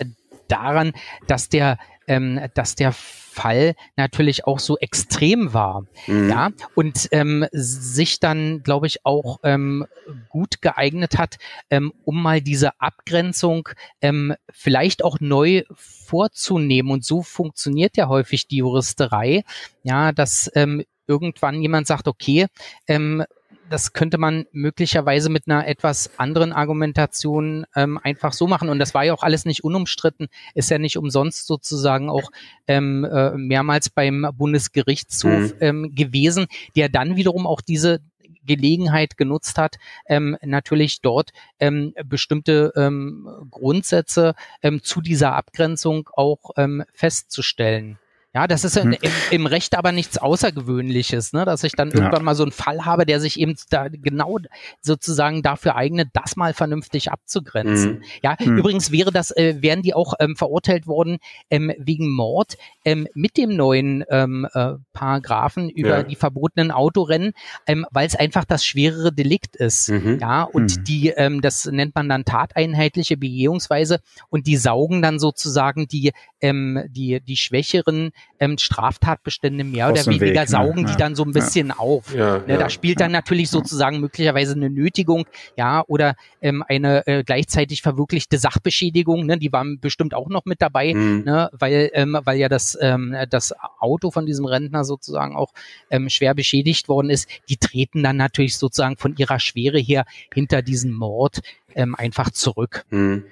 [0.47, 0.93] daran,
[1.27, 1.77] dass der,
[2.07, 6.29] ähm, dass der Fall natürlich auch so extrem war, mhm.
[6.29, 9.85] ja, und ähm, sich dann, glaube ich, auch ähm,
[10.29, 11.37] gut geeignet hat,
[11.69, 13.69] ähm, um mal diese Abgrenzung
[14.01, 16.91] ähm, vielleicht auch neu vorzunehmen.
[16.91, 19.43] Und so funktioniert ja häufig die Juristerei,
[19.81, 22.47] ja, dass ähm, irgendwann jemand sagt, okay,
[22.87, 23.23] ähm,
[23.69, 28.69] das könnte man möglicherweise mit einer etwas anderen Argumentation ähm, einfach so machen.
[28.69, 32.31] Und das war ja auch alles nicht unumstritten, ist ja nicht umsonst sozusagen auch
[32.67, 35.57] ähm, äh, mehrmals beim Bundesgerichtshof mhm.
[35.59, 38.01] ähm, gewesen, der dann wiederum auch diese
[38.45, 46.51] Gelegenheit genutzt hat, ähm, natürlich dort ähm, bestimmte ähm, Grundsätze ähm, zu dieser Abgrenzung auch
[46.57, 47.97] ähm, festzustellen.
[48.35, 48.93] Ja, das ist hm.
[48.93, 51.45] im, im, Recht aber nichts Außergewöhnliches, ne?
[51.45, 52.23] dass ich dann irgendwann ja.
[52.23, 54.39] mal so einen Fall habe, der sich eben da genau
[54.81, 57.97] sozusagen dafür eignet, das mal vernünftig abzugrenzen.
[57.97, 58.03] Hm.
[58.23, 58.57] Ja, hm.
[58.57, 61.19] übrigens wäre das, äh, wären die auch ähm, verurteilt worden
[61.51, 66.03] ähm, wegen Mord ähm, mit dem neuen ähm, äh, Paragraphen über ja.
[66.03, 67.33] die verbotenen Autorennen,
[67.67, 69.89] ähm, weil es einfach das schwerere Delikt ist.
[69.89, 70.17] Mhm.
[70.19, 70.83] Ja, und mhm.
[70.85, 76.13] die, ähm, das nennt man dann tateinheitliche Begehungsweise und die saugen dann sozusagen die,
[76.43, 80.47] ähm, die, die schwächeren ähm, Straftatbestände mehr oder weniger Weg, ne?
[80.47, 80.91] saugen ne?
[80.91, 81.77] die dann so ein bisschen ja.
[81.77, 82.13] auf.
[82.13, 85.25] Ja, ne, da spielt dann natürlich sozusagen möglicherweise eine Nötigung,
[85.57, 90.61] ja, oder ähm, eine äh, gleichzeitig verwirklichte Sachbeschädigung, ne, die waren bestimmt auch noch mit
[90.61, 91.23] dabei, mhm.
[91.25, 95.53] ne, weil, ähm, weil ja das, ähm, das Auto von diesem Rentner sozusagen auch
[95.89, 97.29] ähm, schwer beschädigt worden ist.
[97.47, 101.39] Die treten dann natürlich sozusagen von ihrer Schwere her hinter diesen Mord
[101.75, 102.85] ähm, einfach zurück.
[102.89, 103.23] Mhm.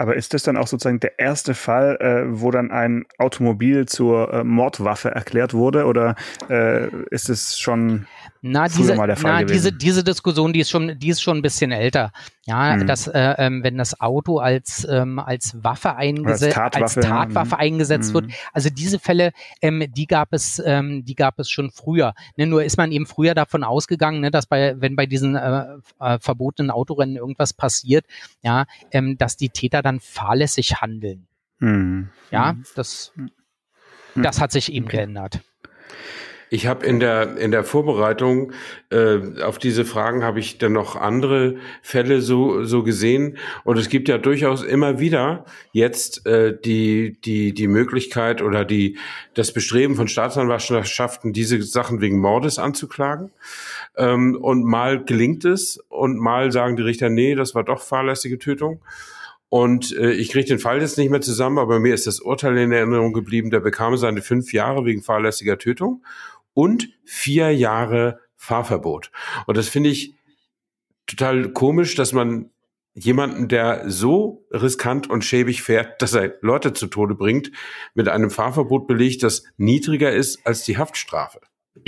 [0.00, 4.32] Aber ist das dann auch sozusagen der erste Fall, äh, wo dann ein Automobil zur
[4.32, 5.86] äh, Mordwaffe erklärt wurde?
[5.86, 6.14] Oder
[6.48, 8.06] äh, ist es schon
[8.40, 12.12] na, diese, na, diese, diese Diskussion, die ist schon, die ist schon ein bisschen älter.
[12.46, 12.86] Ja, mhm.
[12.86, 17.50] dass, äh, ähm, wenn das Auto als, ähm, als Waffe eingesetzt, als Tatwaffe, als Tatwaffe
[17.52, 17.58] ja.
[17.58, 18.14] eingesetzt mhm.
[18.14, 18.32] wird.
[18.52, 22.14] Also diese Fälle, ähm, die gab es, ähm, die gab es schon früher.
[22.36, 25.66] Ne, nur ist man eben früher davon ausgegangen, ne, dass bei, wenn bei diesen äh,
[26.00, 28.06] äh, verbotenen Autorennen irgendwas passiert,
[28.42, 31.26] ja, ähm, dass die Täter dann fahrlässig handeln.
[31.58, 32.08] Mhm.
[32.30, 32.64] Ja, mhm.
[32.76, 34.22] das, mhm.
[34.22, 34.98] das hat sich eben okay.
[34.98, 35.40] geändert.
[36.50, 38.52] Ich habe in der in der Vorbereitung
[38.90, 43.36] äh, auf diese Fragen habe ich dann noch andere Fälle so so gesehen.
[43.64, 48.98] Und es gibt ja durchaus immer wieder jetzt äh, die die die Möglichkeit oder die
[49.34, 53.30] das Bestreben von Staatsanwaltschaften diese Sachen wegen Mordes anzuklagen.
[53.96, 58.38] Ähm, und mal gelingt es und mal sagen die Richter nee das war doch fahrlässige
[58.38, 58.80] Tötung.
[59.50, 62.56] Und äh, ich kriege den Fall jetzt nicht mehr zusammen, aber mir ist das Urteil
[62.58, 63.50] in Erinnerung geblieben.
[63.50, 66.02] Der bekam seine fünf Jahre wegen fahrlässiger Tötung
[66.58, 69.12] und vier Jahre Fahrverbot.
[69.46, 70.16] Und das finde ich
[71.06, 72.50] total komisch, dass man
[72.94, 77.52] jemanden, der so riskant und schäbig fährt, dass er Leute zu Tode bringt,
[77.94, 81.42] mit einem Fahrverbot belegt, das niedriger ist als die Haftstrafe.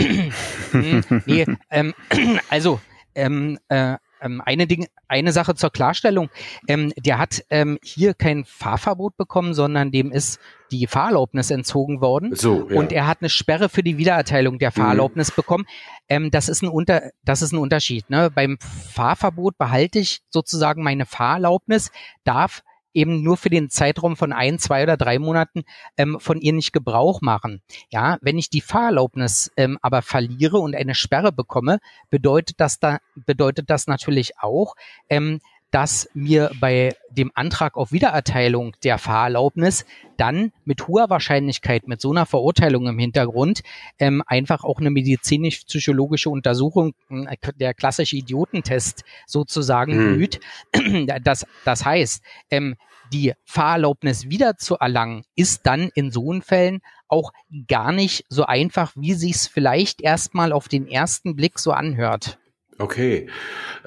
[1.26, 1.92] nee, ähm,
[2.48, 2.80] also
[3.16, 6.30] ähm, äh, ähm, eine, Ding, eine Sache zur Klarstellung.
[6.68, 10.40] Ähm, der hat ähm, hier kein Fahrverbot bekommen, sondern dem ist
[10.70, 12.34] die Fahrerlaubnis entzogen worden.
[12.34, 12.76] So, ja.
[12.76, 15.36] Und er hat eine Sperre für die Wiedererteilung der Fahrerlaubnis mhm.
[15.36, 15.66] bekommen.
[16.08, 18.08] Ähm, das, ist ein Unter das ist ein Unterschied.
[18.08, 18.30] Ne?
[18.30, 21.90] Beim Fahrverbot behalte ich sozusagen meine Fahrerlaubnis,
[22.24, 22.62] darf
[22.94, 25.64] eben nur für den Zeitraum von ein, zwei oder drei Monaten
[25.96, 27.62] ähm, von ihr nicht Gebrauch machen.
[27.90, 31.78] Ja, wenn ich die Fahrerlaubnis ähm, aber verliere und eine Sperre bekomme,
[32.10, 34.74] bedeutet das da bedeutet das natürlich auch,
[35.08, 35.40] ähm,
[35.70, 39.84] dass mir bei dem Antrag auf Wiedererteilung der Fahrerlaubnis
[40.16, 43.62] dann mit hoher Wahrscheinlichkeit, mit so einer Verurteilung im Hintergrund,
[43.98, 50.14] ähm, einfach auch eine medizinisch-psychologische Untersuchung, äh, der klassische Idiotentest sozusagen hm.
[50.14, 50.40] blüht.
[51.22, 52.76] Das, das heißt, ähm,
[53.12, 57.32] die Fahrerlaubnis wiederzuerlangen, ist dann in so Fällen auch
[57.66, 62.39] gar nicht so einfach, wie sich es vielleicht erstmal auf den ersten Blick so anhört.
[62.80, 63.26] Okay.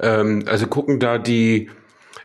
[0.00, 1.68] Ähm, also gucken da die,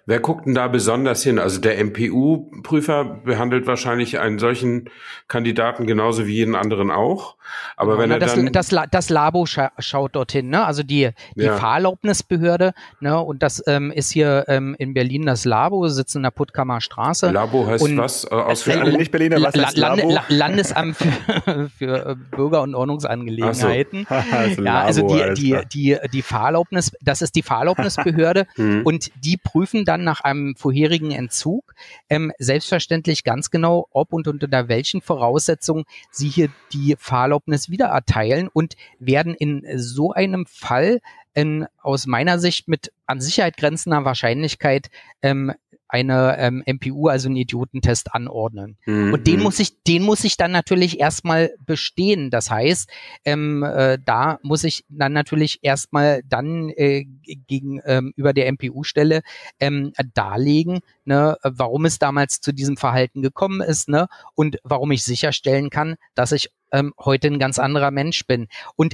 [0.10, 1.38] wer guckt denn da besonders hin?
[1.38, 4.90] Also der MPU-Prüfer behandelt wahrscheinlich einen solchen
[5.28, 7.36] Kandidaten genauso wie jeden anderen auch.
[7.78, 10.66] Aber wenn er das, dann das, das Labo scha schaut dorthin, ne?
[10.66, 11.58] Also die, die ja.
[11.58, 13.20] Fahrerlaubnisbehörde, ne?
[13.20, 17.30] Und das ähm, ist hier ähm, in Berlin das Labo, sitzt in der Puttkammer Straße.
[17.30, 18.26] Labo heißt und was?
[18.26, 20.26] Äh, aus äh, nicht Berliner, was ist Lande, Labo?
[20.30, 24.08] Landesamt für, für äh, Bürger- und Ordnungsangelegenheiten.
[24.56, 24.64] So.
[24.64, 28.82] ja, also die, die, die, die Fahrerlaubnis, das ist die Fahrerlaubnisbehörde hm.
[28.84, 31.74] und die prüfen dann nach einem vorherigen Entzug
[32.10, 37.88] ähm, selbstverständlich ganz genau, ob und unter welchen Voraussetzungen sie hier die Fahrerlaubnis Erlaubnis wieder
[37.88, 41.00] erteilen und werden in so einem Fall
[41.34, 44.90] in, aus meiner Sicht mit an Sicherheit grenzender Wahrscheinlichkeit
[45.22, 45.54] ähm,
[45.90, 48.78] eine ähm, MPU, also einen Idiotentest anordnen.
[48.86, 49.14] Mhm.
[49.14, 52.30] Und den muss ich, den muss ich dann natürlich erstmal bestehen.
[52.30, 52.90] Das heißt,
[53.26, 57.06] ähm, äh, da muss ich dann natürlich erstmal dann äh,
[57.48, 59.22] gegen ähm, über der MPU-Stelle
[59.60, 65.04] ähm, darlegen, ne, warum es damals zu diesem Verhalten gekommen ist, ne, und warum ich
[65.04, 68.48] sicherstellen kann, dass ich ähm, heute ein ganz anderer Mensch bin.
[68.76, 68.94] Und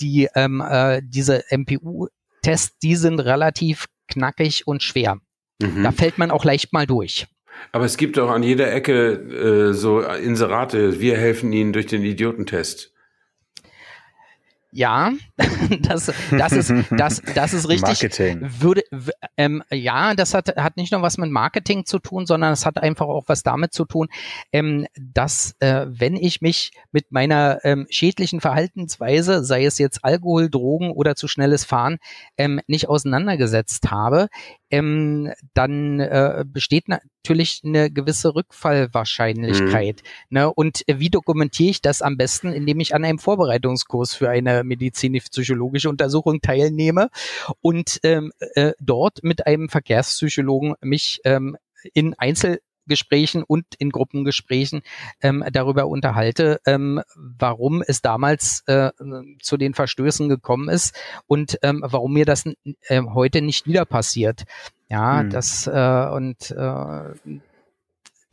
[0.00, 5.18] die ähm, äh, diese MPU-Tests, die sind relativ knackig und schwer.
[5.60, 5.82] Mhm.
[5.82, 7.26] Da fällt man auch leicht mal durch.
[7.72, 12.02] Aber es gibt auch an jeder Ecke äh, so Inserate, wir helfen Ihnen durch den
[12.02, 12.92] Idiotentest.
[14.76, 15.12] Ja,
[15.80, 18.02] das, das ist, das, das ist richtig.
[18.02, 18.46] Marketing.
[18.60, 18.82] Würde,
[19.38, 22.76] ähm, ja, das hat, hat nicht nur was mit Marketing zu tun, sondern es hat
[22.76, 24.08] einfach auch was damit zu tun,
[24.52, 30.50] ähm, dass äh, wenn ich mich mit meiner ähm, schädlichen Verhaltensweise, sei es jetzt Alkohol,
[30.50, 31.96] Drogen oder zu schnelles Fahren,
[32.36, 34.28] ähm, nicht auseinandergesetzt habe,
[34.70, 40.02] ähm, dann äh, besteht natürlich eine gewisse Rückfallwahrscheinlichkeit.
[40.28, 40.38] Mhm.
[40.38, 40.52] Ne?
[40.52, 45.88] Und wie dokumentiere ich das am besten, indem ich an einem Vorbereitungskurs für eine medizinisch-psychologische
[45.88, 47.08] Untersuchung teilnehme
[47.60, 51.56] und ähm, äh, dort mit einem Verkehrspsychologen mich ähm,
[51.94, 54.82] in Einzel Gesprächen und in Gruppengesprächen
[55.20, 58.90] ähm, darüber unterhalte, ähm, warum es damals äh,
[59.40, 60.96] zu den Verstößen gekommen ist
[61.26, 62.44] und ähm, warum mir das
[62.82, 64.44] äh, heute nicht wieder passiert.
[64.88, 65.30] Ja, hm.
[65.30, 67.40] das äh, und äh,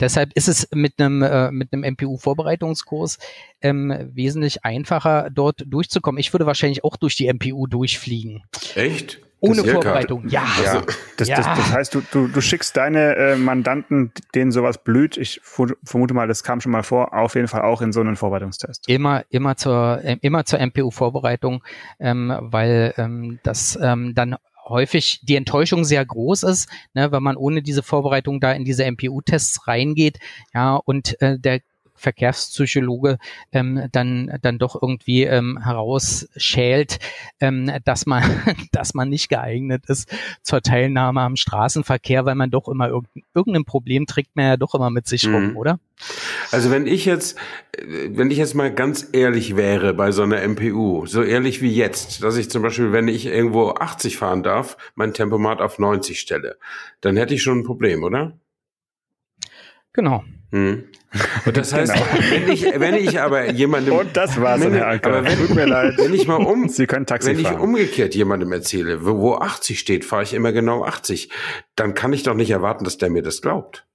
[0.03, 3.19] Deshalb ist es mit einem, äh, mit einem MPU-Vorbereitungskurs
[3.61, 6.19] ähm, wesentlich einfacher, dort durchzukommen.
[6.19, 8.43] Ich würde wahrscheinlich auch durch die MPU durchfliegen.
[8.75, 9.21] Echt?
[9.39, 10.45] Ohne Vorbereitung, ja.
[10.61, 10.83] ja.
[11.15, 11.37] Das, ja.
[11.37, 16.13] Das, das, heißt, du, du, du schickst deine äh, Mandanten, denen sowas blüht, ich vermute
[16.13, 18.89] mal, das kam schon mal vor, auf jeden Fall auch in so einen Vorbereitungstest.
[18.89, 21.63] Immer, immer zur, äh, immer zur MPU-Vorbereitung,
[21.99, 24.35] ähm, weil ähm, das ähm, dann
[24.65, 28.85] häufig die Enttäuschung sehr groß ist, ne, wenn man ohne diese Vorbereitung da in diese
[28.89, 30.19] MPU-Tests reingeht,
[30.53, 31.61] ja, und äh, der
[32.03, 33.17] Verkehrspsychologe
[33.51, 36.99] ähm, dann dann doch irgendwie ähm, herausschält,
[37.39, 38.23] ähm, dass man
[38.71, 43.65] dass man nicht geeignet ist zur Teilnahme am Straßenverkehr, weil man doch immer irgendein, irgendein
[43.65, 45.57] Problem trägt man ja doch immer mit sich rum, mhm.
[45.57, 45.79] oder?
[46.51, 47.37] Also wenn ich jetzt
[47.81, 52.21] wenn ich jetzt mal ganz ehrlich wäre bei so einer MPU, so ehrlich wie jetzt,
[52.23, 56.57] dass ich zum Beispiel, wenn ich irgendwo 80 fahren darf, mein Tempomat auf 90 stelle,
[57.01, 58.37] dann hätte ich schon ein Problem, oder?
[59.93, 60.23] Genau.
[60.53, 60.83] Hm.
[61.47, 62.05] Und das heißt, genau.
[62.29, 63.95] wenn ich, wenn ich aber jemandem.
[63.95, 65.09] Und das war's, wenn, Herr Anker.
[65.09, 65.97] Aber wenn, Tut mir leid.
[65.97, 67.55] Wenn ich mal um, Sie können Taxi wenn fahren.
[67.55, 71.31] ich umgekehrt jemandem erzähle, wo, wo 80 steht, fahre ich immer genau 80,
[71.75, 73.87] dann kann ich doch nicht erwarten, dass der mir das glaubt.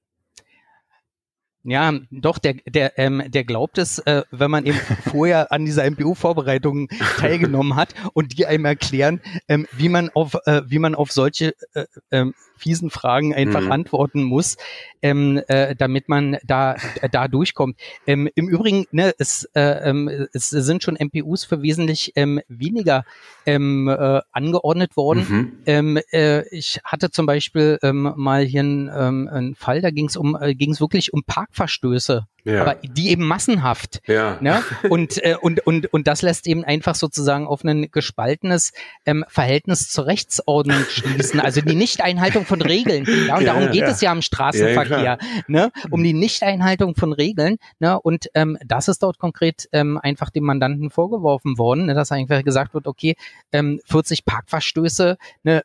[1.62, 4.78] Ja, doch, der, der, ähm, der glaubt es, äh, wenn man eben
[5.10, 6.88] vorher an dieser MPU-Vorbereitung
[7.18, 11.54] teilgenommen hat und die einem erklären, ähm, wie man auf, äh, wie man auf solche
[11.74, 13.72] äh, ähm, fiesen Fragen einfach mhm.
[13.72, 14.56] antworten muss,
[15.02, 16.76] ähm, äh, damit man da,
[17.10, 17.78] da durchkommt.
[18.06, 23.04] Ähm, Im Übrigen, ne, es, äh, ähm, es sind schon MPUs für wesentlich ähm, weniger
[23.46, 25.26] ähm, äh, angeordnet worden.
[25.28, 25.52] Mhm.
[25.66, 30.06] Ähm, äh, ich hatte zum Beispiel ähm, mal hier einen, ähm, einen Fall, da ging
[30.06, 32.62] es um, äh, ging es wirklich um Parkverstöße ja.
[32.62, 34.00] aber die eben massenhaft.
[34.06, 34.38] Ja.
[34.40, 34.62] Ne?
[34.88, 38.72] Und, äh, und, und, und das lässt eben einfach sozusagen auf ein gespaltenes
[39.06, 41.40] ähm, Verhältnis zur Rechtsordnung schließen.
[41.40, 43.06] Also die Nichteinhaltung von Regeln.
[43.28, 45.02] Ja, und ja, darum geht es ja im Straßenverkehr.
[45.02, 45.70] Ja, ne?
[45.90, 47.56] Um die Nichteinhaltung von Regeln.
[47.78, 48.00] Ne?
[48.00, 51.94] Und ähm, das ist dort konkret ähm, einfach dem Mandanten vorgeworfen worden, ne?
[51.94, 53.16] dass einfach gesagt wird, okay,
[53.52, 55.62] ähm, 40 Parkverstöße, ne,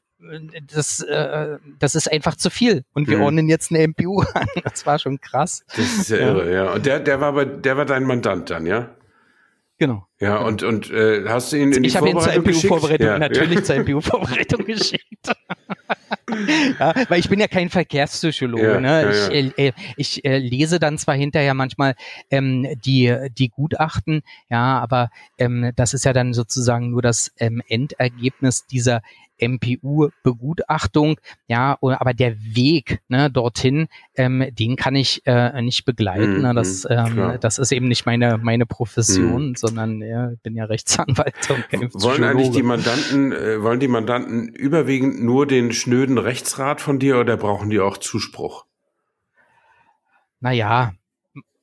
[0.74, 2.84] das, äh, das ist einfach zu viel.
[2.94, 3.24] Und wir mhm.
[3.24, 4.48] ordnen jetzt eine MPU an.
[4.64, 5.64] Das war schon krass.
[5.76, 6.28] Das ist ja, ja.
[6.28, 6.74] irre, ja.
[6.74, 8.96] Und der, der war bei, der war dein Mandant dann, ja?
[9.80, 10.08] Genau.
[10.20, 10.48] Ja, genau.
[10.48, 11.88] und, und äh, hast du ihn in ich die?
[11.88, 13.64] Ich habe ihn zur MPU-Vorbereitung, ja, natürlich ja.
[13.64, 15.36] zur MPU-Vorbereitung geschickt.
[16.80, 18.64] ja, weil ich bin ja kein Verkehrspsychologe.
[18.64, 19.12] Ja, ne?
[19.12, 21.96] ich, äh, äh, ich äh, lese dann zwar hinterher manchmal
[22.30, 27.62] ähm, die, die Gutachten, ja, aber ähm, das ist ja dann sozusagen nur das ähm,
[27.68, 29.02] Endergebnis dieser
[29.40, 36.42] MPU-Begutachtung, ja, aber der Weg ne, dorthin, ähm, den kann ich äh, nicht begleiten.
[36.42, 39.56] Mm, das, ähm, das ist eben nicht meine meine Profession, mm.
[39.56, 41.36] sondern ja, ich bin ja Rechtsanwalt
[41.94, 47.20] Wollen eigentlich die Mandanten, äh, wollen die Mandanten überwiegend nur den schnöden Rechtsrat von dir
[47.20, 48.66] oder brauchen die auch Zuspruch?
[50.40, 50.94] Naja,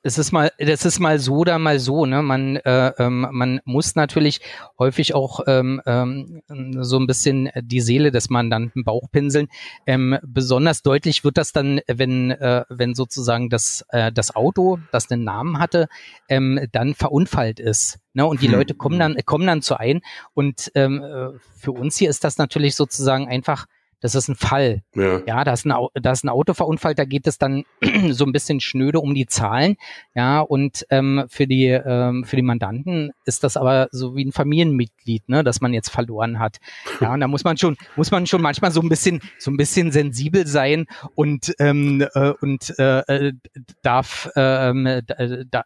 [0.03, 2.23] es ist mal, das ist mal so oder mal so, ne?
[2.23, 4.41] Man, äh, ähm, man muss natürlich
[4.79, 6.43] häufig auch ähm, ähm,
[6.81, 9.49] so ein bisschen die Seele des Mandanten Bauchpinseln.
[9.87, 15.07] Ähm, besonders deutlich wird das dann, wenn, äh, wenn sozusagen das, äh, das Auto, das
[15.07, 15.89] den Namen hatte,
[16.29, 17.99] ähm, dann verunfallt ist.
[18.15, 18.25] Ne?
[18.25, 18.55] Und die hm.
[18.55, 20.01] Leute kommen dann, kommen dann zu ein.
[20.33, 23.67] Und ähm, äh, für uns hier ist das natürlich sozusagen einfach
[24.01, 24.83] das ist ein Fall.
[24.95, 27.65] Ja, ja da, ist ein, da ist ein Auto verunfallt, da geht es dann
[28.11, 29.77] so ein bisschen schnöde um die Zahlen.
[30.15, 34.33] Ja, und ähm, für, die, ähm, für die Mandanten ist das aber so wie ein
[34.33, 36.59] Familienmitglied, ne, das man jetzt verloren hat.
[37.01, 39.57] Ja, und da muss man schon, muss man schon manchmal so ein bisschen, so ein
[39.57, 43.33] bisschen sensibel sein und, ähm, äh, und äh, äh
[43.83, 45.03] darf, äh,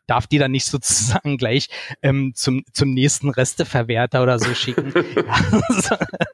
[0.07, 1.69] darf die dann nicht sozusagen gleich
[2.03, 4.93] ähm, zum, zum nächsten Resteverwerter oder so schicken.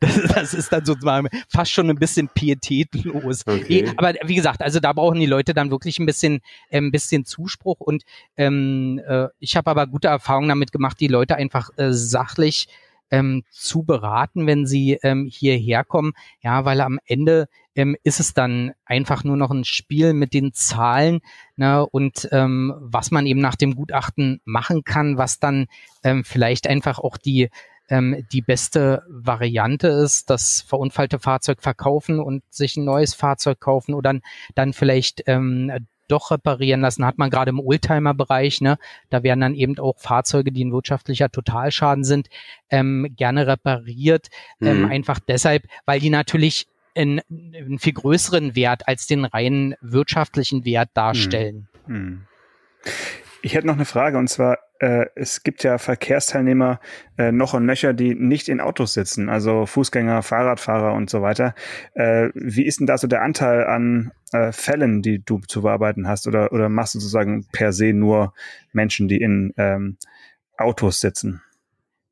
[0.00, 3.46] das, das ist dann so mal fast schon ein bisschen pietätlos.
[3.46, 3.92] Okay.
[3.96, 6.40] Aber wie gesagt, also da brauchen die Leute dann wirklich ein bisschen,
[6.70, 8.04] äh, ein bisschen Zuspruch und
[8.36, 12.68] ähm, äh, ich habe aber gute Erfahrungen damit gemacht, die Leute einfach äh, sachlich
[13.10, 16.12] ähm, zu beraten, wenn sie ähm, hierher kommen.
[16.42, 20.52] Ja, weil am Ende ähm, ist es dann einfach nur noch ein Spiel mit den
[20.52, 21.20] Zahlen
[21.56, 25.66] ne, und ähm, was man eben nach dem Gutachten machen kann, was dann
[26.02, 27.50] ähm, vielleicht einfach auch die
[27.88, 33.94] ähm, die beste Variante ist, das verunfallte Fahrzeug verkaufen und sich ein neues Fahrzeug kaufen
[33.94, 34.14] oder
[34.54, 35.72] dann vielleicht ähm,
[36.08, 38.78] doch reparieren lassen, hat man gerade im Oldtimer-Bereich, ne?
[39.10, 42.28] Da werden dann eben auch Fahrzeuge, die ein wirtschaftlicher Totalschaden sind,
[42.70, 44.28] ähm, gerne repariert.
[44.60, 44.84] Ähm, mhm.
[44.84, 50.64] Ähm, einfach deshalb, weil die natürlich einen, einen, viel größeren Wert als den reinen wirtschaftlichen
[50.64, 51.68] Wert darstellen.
[51.86, 51.96] Mhm.
[51.96, 52.26] mhm.
[53.42, 56.80] Ich hätte noch eine Frage und zwar, äh, es gibt ja Verkehrsteilnehmer
[57.16, 61.54] äh, noch und nöcher, die nicht in Autos sitzen, also Fußgänger, Fahrradfahrer und so weiter.
[61.94, 66.08] Äh, wie ist denn da so der Anteil an äh, Fällen, die du zu bearbeiten
[66.08, 68.34] hast oder, oder machst du sozusagen per se nur
[68.72, 69.96] Menschen, die in ähm,
[70.56, 71.42] Autos sitzen?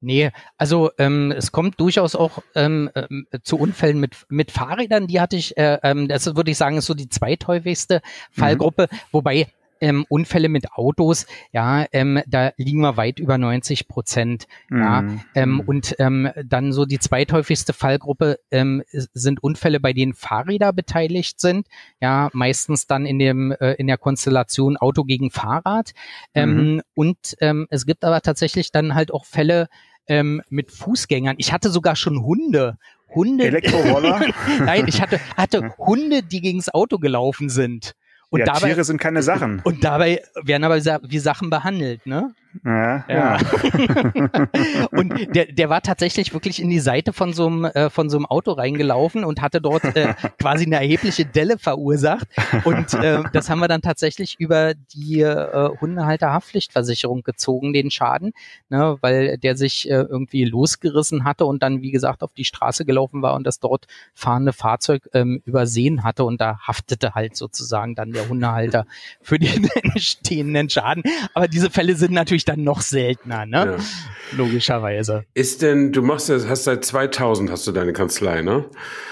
[0.00, 5.06] Nee, also ähm, es kommt durchaus auch ähm, äh, zu Unfällen mit, mit Fahrrädern.
[5.06, 8.40] Die hatte ich, äh, ähm, das würde ich sagen, ist so die zweithäufigste mhm.
[8.40, 8.96] Fallgruppe, mhm.
[9.12, 9.46] wobei
[9.84, 14.46] ähm, Unfälle mit Autos, ja, ähm, da liegen wir weit über 90 Prozent.
[14.70, 14.80] Mhm.
[14.80, 15.04] Ja,
[15.34, 21.38] ähm, und ähm, dann so die zweithäufigste Fallgruppe ähm, sind Unfälle, bei denen Fahrräder beteiligt
[21.38, 21.66] sind.
[22.00, 25.92] Ja, meistens dann in dem äh, in der Konstellation Auto gegen Fahrrad.
[26.32, 26.82] Ähm, mhm.
[26.94, 29.68] Und ähm, es gibt aber tatsächlich dann halt auch Fälle
[30.06, 31.36] ähm, mit Fußgängern.
[31.36, 32.78] Ich hatte sogar schon Hunde.
[33.14, 33.44] Hunde.
[33.44, 34.32] Elektroroller?
[34.60, 37.94] Nein, ich hatte, hatte Hunde, die gegens Auto gelaufen sind.
[38.34, 39.60] Und ja, dabei, Tiere sind keine Sachen.
[39.62, 40.76] Und dabei werden aber
[41.08, 42.34] wie Sachen behandelt, ne?
[42.64, 43.38] Ja, ja.
[44.92, 48.16] und der, der war tatsächlich wirklich in die Seite von so einem, äh, von so
[48.16, 52.28] einem Auto reingelaufen und hatte dort äh, quasi eine erhebliche Delle verursacht.
[52.64, 58.32] Und äh, das haben wir dann tatsächlich über die äh, Hundehalterhaftpflichtversicherung gezogen, den Schaden,
[58.68, 62.84] ne, weil der sich äh, irgendwie losgerissen hatte und dann, wie gesagt, auf die Straße
[62.84, 67.94] gelaufen war und das dort fahrende Fahrzeug ähm, übersehen hatte und da haftete halt sozusagen
[67.94, 68.86] dann der Hundehalter
[69.20, 71.02] für den entstehenden Schaden.
[71.34, 73.76] Aber diese Fälle sind natürlich dann noch seltener, ne?
[73.78, 74.36] Ja.
[74.36, 75.24] Logischerweise.
[75.34, 78.64] Ist denn, du machst das, hast seit 2000 hast du deine Kanzlei, ne?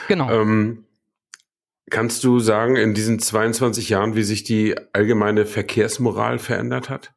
[0.08, 0.30] Genau.
[0.30, 0.84] Ähm,
[1.90, 7.12] kannst du sagen, in diesen 22 Jahren, wie sich die allgemeine Verkehrsmoral verändert hat?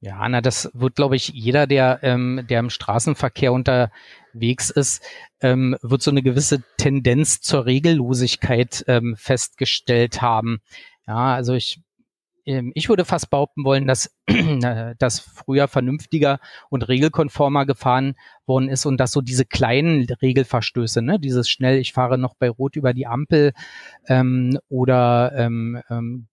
[0.00, 5.02] Ja, na, das wird, glaube ich, jeder, der, ähm, der im Straßenverkehr unterwegs ist,
[5.40, 10.60] ähm, wird so eine gewisse Tendenz zur Regellosigkeit ähm, festgestellt haben.
[11.08, 11.80] Ja, also ich
[12.74, 14.10] ich würde fast behaupten wollen, dass
[14.98, 16.40] das früher vernünftiger
[16.70, 18.14] und regelkonformer gefahren
[18.46, 22.48] worden ist und dass so diese kleinen Regelverstöße, ne, dieses schnell, ich fahre noch bei
[22.48, 23.52] Rot über die Ampel
[24.06, 26.28] ähm, oder ähm, ähm,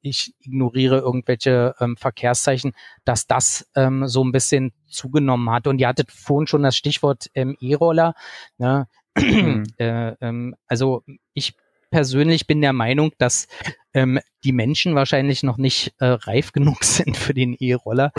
[0.00, 2.72] ich ignoriere irgendwelche ähm, Verkehrszeichen,
[3.04, 5.66] dass das ähm, so ein bisschen zugenommen hat.
[5.66, 8.14] Und ihr hattet vorhin schon das Stichwort ähm, E-Roller.
[8.56, 8.88] Ne?
[9.18, 9.64] Mhm.
[9.76, 11.02] äh, ähm, also
[11.34, 11.54] ich
[11.90, 13.46] persönlich bin der Meinung, dass
[13.92, 18.12] ähm, die Menschen wahrscheinlich noch nicht äh, reif genug sind für den E-Roller.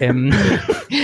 [0.00, 0.32] ähm,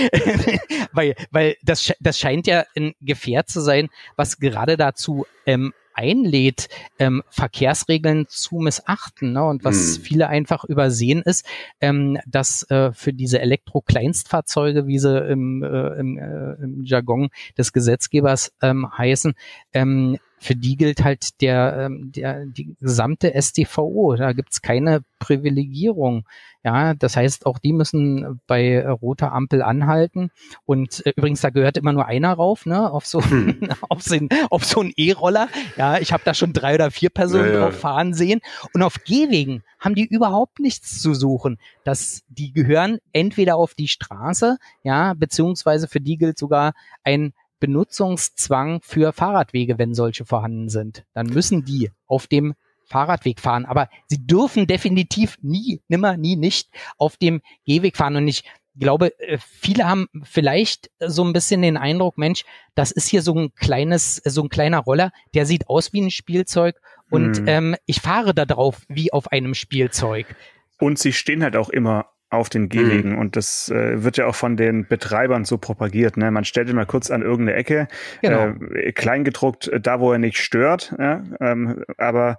[0.93, 6.69] weil weil das, das scheint ja ein Gefährt zu sein, was gerade dazu ähm, einlädt,
[6.99, 9.33] ähm, Verkehrsregeln zu missachten.
[9.33, 9.43] Ne?
[9.43, 10.03] Und was hm.
[10.03, 11.45] viele einfach übersehen ist,
[11.81, 17.73] ähm, dass äh, für diese Elektro-Kleinstfahrzeuge, wie sie im, äh, im, äh, im Jargon des
[17.73, 19.35] Gesetzgebers ähm, heißen,
[19.73, 24.15] ähm, für die gilt halt der, ähm, der die gesamte StVO.
[24.15, 26.25] Da gibt's keine Privilegierung.
[26.65, 30.31] Ja, das heißt, auch die müssen bei roter Ampel anhalten.
[30.65, 33.69] Und äh, übrigens, da gehört immer nur einer rauf, ne, auf so, hm.
[33.89, 34.17] auf so,
[34.49, 35.47] auf so einen E-Roller.
[35.77, 37.59] Ja, ich habe da schon drei oder vier Personen ja, ja.
[37.61, 38.41] drauf fahren sehen.
[38.73, 41.57] Und auf Gehwegen haben die überhaupt nichts zu suchen.
[41.83, 46.73] Das, die gehören entweder auf die Straße, ja, beziehungsweise für die gilt sogar
[47.03, 51.05] ein Benutzungszwang für Fahrradwege, wenn solche vorhanden sind.
[51.13, 52.53] Dann müssen die auf dem
[52.85, 53.65] Fahrradweg fahren.
[53.65, 58.15] Aber sie dürfen definitiv nie, nimmer, nie nicht auf dem Gehweg fahren.
[58.15, 58.43] Und ich
[58.77, 62.43] glaube, äh, viele haben vielleicht so ein bisschen den Eindruck, Mensch,
[62.75, 66.11] das ist hier so ein kleines, so ein kleiner Roller, der sieht aus wie ein
[66.11, 66.79] Spielzeug
[67.09, 67.47] und hm.
[67.47, 70.35] ähm, ich fahre da drauf wie auf einem Spielzeug.
[70.79, 73.11] Und sie stehen halt auch immer auf den Gehwegen.
[73.11, 73.17] Mhm.
[73.17, 76.17] Und das äh, wird ja auch von den Betreibern so propagiert.
[76.17, 76.31] Ne?
[76.31, 77.87] Man stellt ihn mal kurz an irgendeine Ecke,
[78.21, 78.53] genau.
[78.73, 80.95] äh, kleingedruckt, äh, da wo er nicht stört.
[80.97, 81.23] Ja?
[81.39, 82.37] Ähm, aber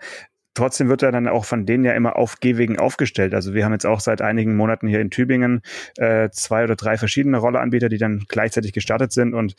[0.55, 3.35] trotzdem wird er dann auch von denen ja immer auf Gehwegen aufgestellt.
[3.35, 5.63] Also wir haben jetzt auch seit einigen Monaten hier in Tübingen
[5.97, 9.57] äh, zwei oder drei verschiedene Rolleanbieter, die dann gleichzeitig gestartet sind und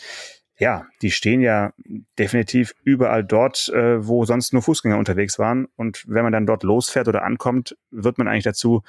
[0.57, 1.73] ja, die stehen ja
[2.17, 5.67] definitiv überall dort, äh, wo sonst nur Fußgänger unterwegs waren.
[5.75, 8.81] Und wenn man dann dort losfährt oder ankommt, wird man eigentlich dazu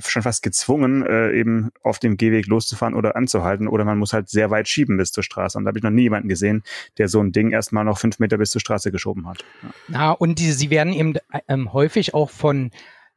[0.00, 3.68] schon fast gezwungen, äh, eben auf dem Gehweg loszufahren oder anzuhalten.
[3.68, 5.58] Oder man muss halt sehr weit schieben bis zur Straße.
[5.58, 6.62] Und da habe ich noch nie jemanden gesehen,
[6.98, 9.44] der so ein Ding erstmal noch fünf Meter bis zur Straße geschoben hat.
[9.62, 11.14] Ja, ja und die, sie werden eben
[11.48, 12.70] ähm, häufig auch von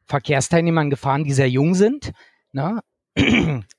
[0.06, 2.12] Verkehrsteilnehmern gefahren, die sehr jung sind.
[2.52, 2.80] Ne?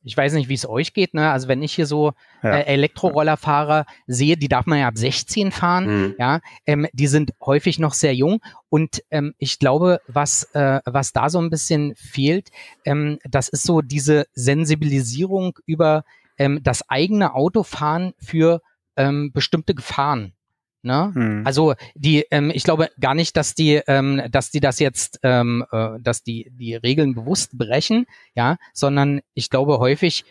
[0.04, 1.32] Ich weiß nicht, wie es euch geht, ne?
[1.32, 2.14] Also wenn ich hier so
[2.44, 2.58] ja.
[2.58, 6.16] äh, Elektrorollerfahrer sehe, die darf man ja ab 16 fahren, mhm.
[6.18, 11.14] ja, ähm, die sind häufig noch sehr jung und ähm, ich glaube, was äh, was
[11.14, 12.50] da so ein bisschen fehlt,
[12.86, 16.04] ähm, das ist so diese Sensibilisierung über
[16.38, 18.62] ähm, das eigene Autofahren für
[18.96, 20.34] ähm, bestimmte Gefahren.
[20.82, 21.12] Ne?
[21.14, 21.42] Hm.
[21.46, 25.66] Also die, ähm, ich glaube gar nicht, dass die, ähm, dass die das jetzt, ähm,
[25.72, 30.24] äh, dass die die Regeln bewusst brechen, ja, sondern ich glaube häufig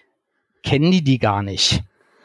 [0.63, 1.83] kennen die die gar nicht.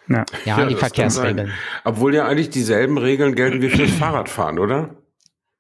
[0.08, 1.52] Ja, ja, ja die Verkehrsregeln.
[1.84, 4.96] Obwohl ja eigentlich dieselben Regeln gelten wie fürs Fahrradfahren, oder?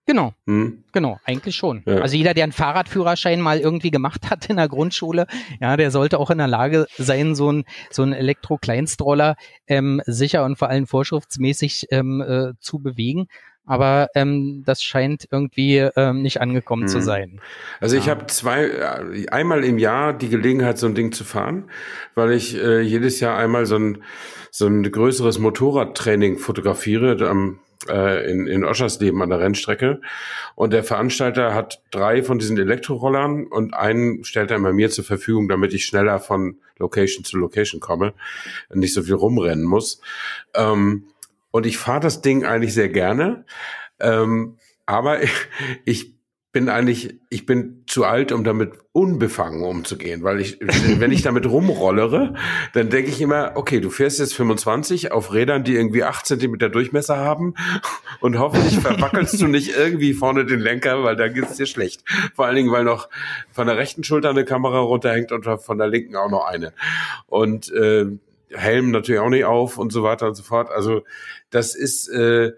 [0.06, 0.84] Genau, hm.
[0.92, 1.82] genau, eigentlich schon.
[1.86, 2.00] Ja.
[2.00, 5.28] Also jeder, der einen Fahrradführerschein mal irgendwie gemacht hat in der Grundschule,
[5.62, 9.36] ja, der sollte auch in der Lage sein, so ein so ein Elektro-Kleinstroller
[9.68, 13.28] ähm, sicher und vor allem vorschriftsmäßig ähm, äh, zu bewegen.
[13.66, 16.90] Aber ähm, das scheint irgendwie ähm, nicht angekommen hm.
[16.90, 17.40] zu sein.
[17.80, 18.12] Also ich ja.
[18.12, 21.66] habe zwei, äh, einmal im Jahr die Gelegenheit, so ein Ding zu fahren,
[22.16, 24.04] weil ich äh, jedes Jahr einmal so ein
[24.56, 27.60] so ein größeres Motorradtraining fotografiere am
[27.90, 30.02] äh, in, in Oschersleben an der Rennstrecke.
[30.56, 35.04] Und der Veranstalter hat drei von diesen Elektrorollern und einen stellt er immer mir zur
[35.04, 38.14] Verfügung, damit ich schneller von Location zu Location komme
[38.70, 40.02] und nicht so viel rumrennen muss.
[40.54, 41.06] Ähm,
[41.54, 43.46] und ich fahre das Ding eigentlich sehr gerne.
[44.00, 45.32] Ähm, aber ich,
[45.86, 46.14] ich
[46.52, 50.60] bin eigentlich, ich bin zu alt, um damit unbefangen umzugehen, weil ich,
[51.00, 52.34] wenn ich damit rumrollere,
[52.74, 56.70] dann denke ich immer, okay, du fährst jetzt 25 auf Rädern, die irgendwie 8 Zentimeter
[56.70, 57.54] Durchmesser haben
[58.20, 62.04] und hoffentlich verwackelst du nicht irgendwie vorne den Lenker, weil da geht's dir schlecht.
[62.34, 63.10] Vor allen Dingen, weil noch
[63.52, 66.74] von der rechten Schulter eine Kamera runterhängt und von der linken auch noch eine.
[67.28, 68.08] Und äh,
[68.56, 70.70] Helm natürlich auch nicht auf und so weiter und so fort.
[70.72, 71.04] Also
[71.50, 72.54] das ist äh,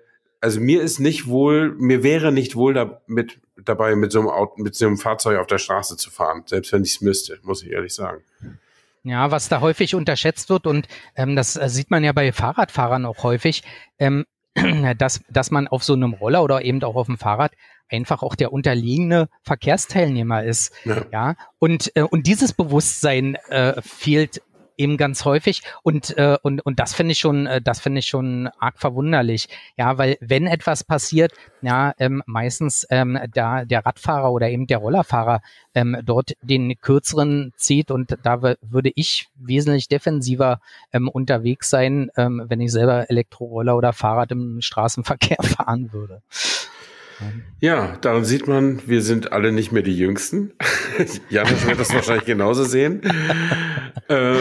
[0.45, 4.61] also mir ist nicht wohl, mir wäre nicht wohl damit, dabei, mit so, einem Auto,
[4.61, 7.63] mit so einem Fahrzeug auf der Straße zu fahren, selbst wenn ich es müsste, muss
[7.63, 8.23] ich ehrlich sagen.
[9.03, 13.05] Ja, was da häufig unterschätzt wird und ähm, das äh, sieht man ja bei Fahrradfahrern
[13.05, 13.63] auch häufig,
[13.97, 14.25] ähm,
[14.97, 17.51] dass, dass man auf so einem Roller oder eben auch auf dem Fahrrad
[17.89, 20.73] einfach auch der unterliegende Verkehrsteilnehmer ist.
[20.85, 21.35] Ja, ja?
[21.57, 24.41] und äh, und dieses Bewusstsein äh, fehlt
[24.77, 25.61] eben ganz häufig.
[25.83, 29.47] Und äh, und und das finde ich schon äh, das finde ich schon arg verwunderlich.
[29.77, 34.77] Ja weil wenn etwas passiert ja ähm, meistens ähm, da der Radfahrer oder eben der
[34.79, 35.41] Rollerfahrer
[35.73, 40.59] ähm, dort den kürzeren zieht und da würde ich wesentlich defensiver
[40.93, 46.21] ähm, unterwegs sein ähm, wenn ich selber Elektroroller oder Fahrrad im Straßenverkehr fahren würde
[47.59, 50.53] ja, daran sieht man, wir sind alle nicht mehr die Jüngsten.
[51.29, 53.01] Janis wird das wahrscheinlich genauso sehen.
[54.07, 54.35] äh,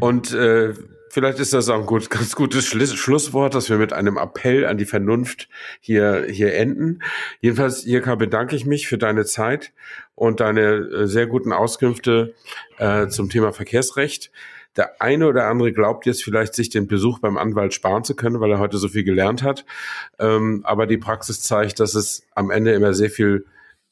[0.00, 0.74] und äh,
[1.10, 4.76] vielleicht ist das auch ein gut, ganz gutes Schlusswort, dass wir mit einem Appell an
[4.76, 5.48] die Vernunft
[5.80, 7.00] hier, hier enden.
[7.40, 9.72] Jedenfalls, Jirka, bedanke ich mich für deine Zeit
[10.14, 12.34] und deine äh, sehr guten Auskünfte
[12.78, 14.30] äh, zum Thema Verkehrsrecht.
[14.76, 18.40] Der eine oder andere glaubt jetzt vielleicht, sich den Besuch beim Anwalt sparen zu können,
[18.40, 19.64] weil er heute so viel gelernt hat.
[20.18, 23.46] Ähm, aber die Praxis zeigt, dass es am Ende immer sehr viel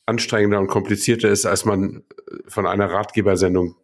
[0.07, 3.76] anstrengender und komplizierter ist, als man äh, von einer Ratgebersendung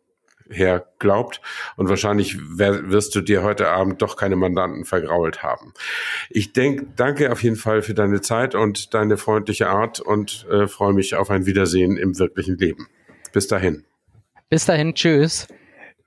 [0.51, 1.41] her glaubt.
[1.77, 5.73] Und wahrscheinlich wirst du dir heute Abend doch keine Mandanten vergrault haben.
[6.29, 10.67] Ich denk, danke auf jeden Fall für deine Zeit und deine freundliche Art und äh,
[10.67, 12.89] freue mich auf ein Wiedersehen im wirklichen Leben.
[13.33, 13.85] Bis dahin.
[14.49, 15.47] Bis dahin, tschüss.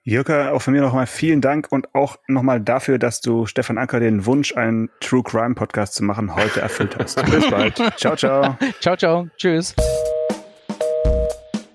[0.06, 4.01] Jürka, auch von mir nochmal vielen Dank und auch nochmal dafür, dass du Stefan Anker
[4.01, 7.24] den Wunsch, einen True Crime Podcast zu machen, heute erfüllt hast.
[7.32, 7.78] Bis bald.
[7.95, 8.58] Ciao, ciao.
[8.82, 9.28] Ciao, ciao.
[9.38, 9.74] Tschüss.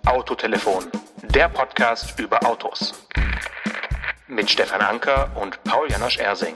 [0.04, 0.84] Autotelefon,
[1.34, 2.92] der Podcast über Autos.
[4.26, 6.54] Mit Stefan Anker und Paul Janosch Ersing.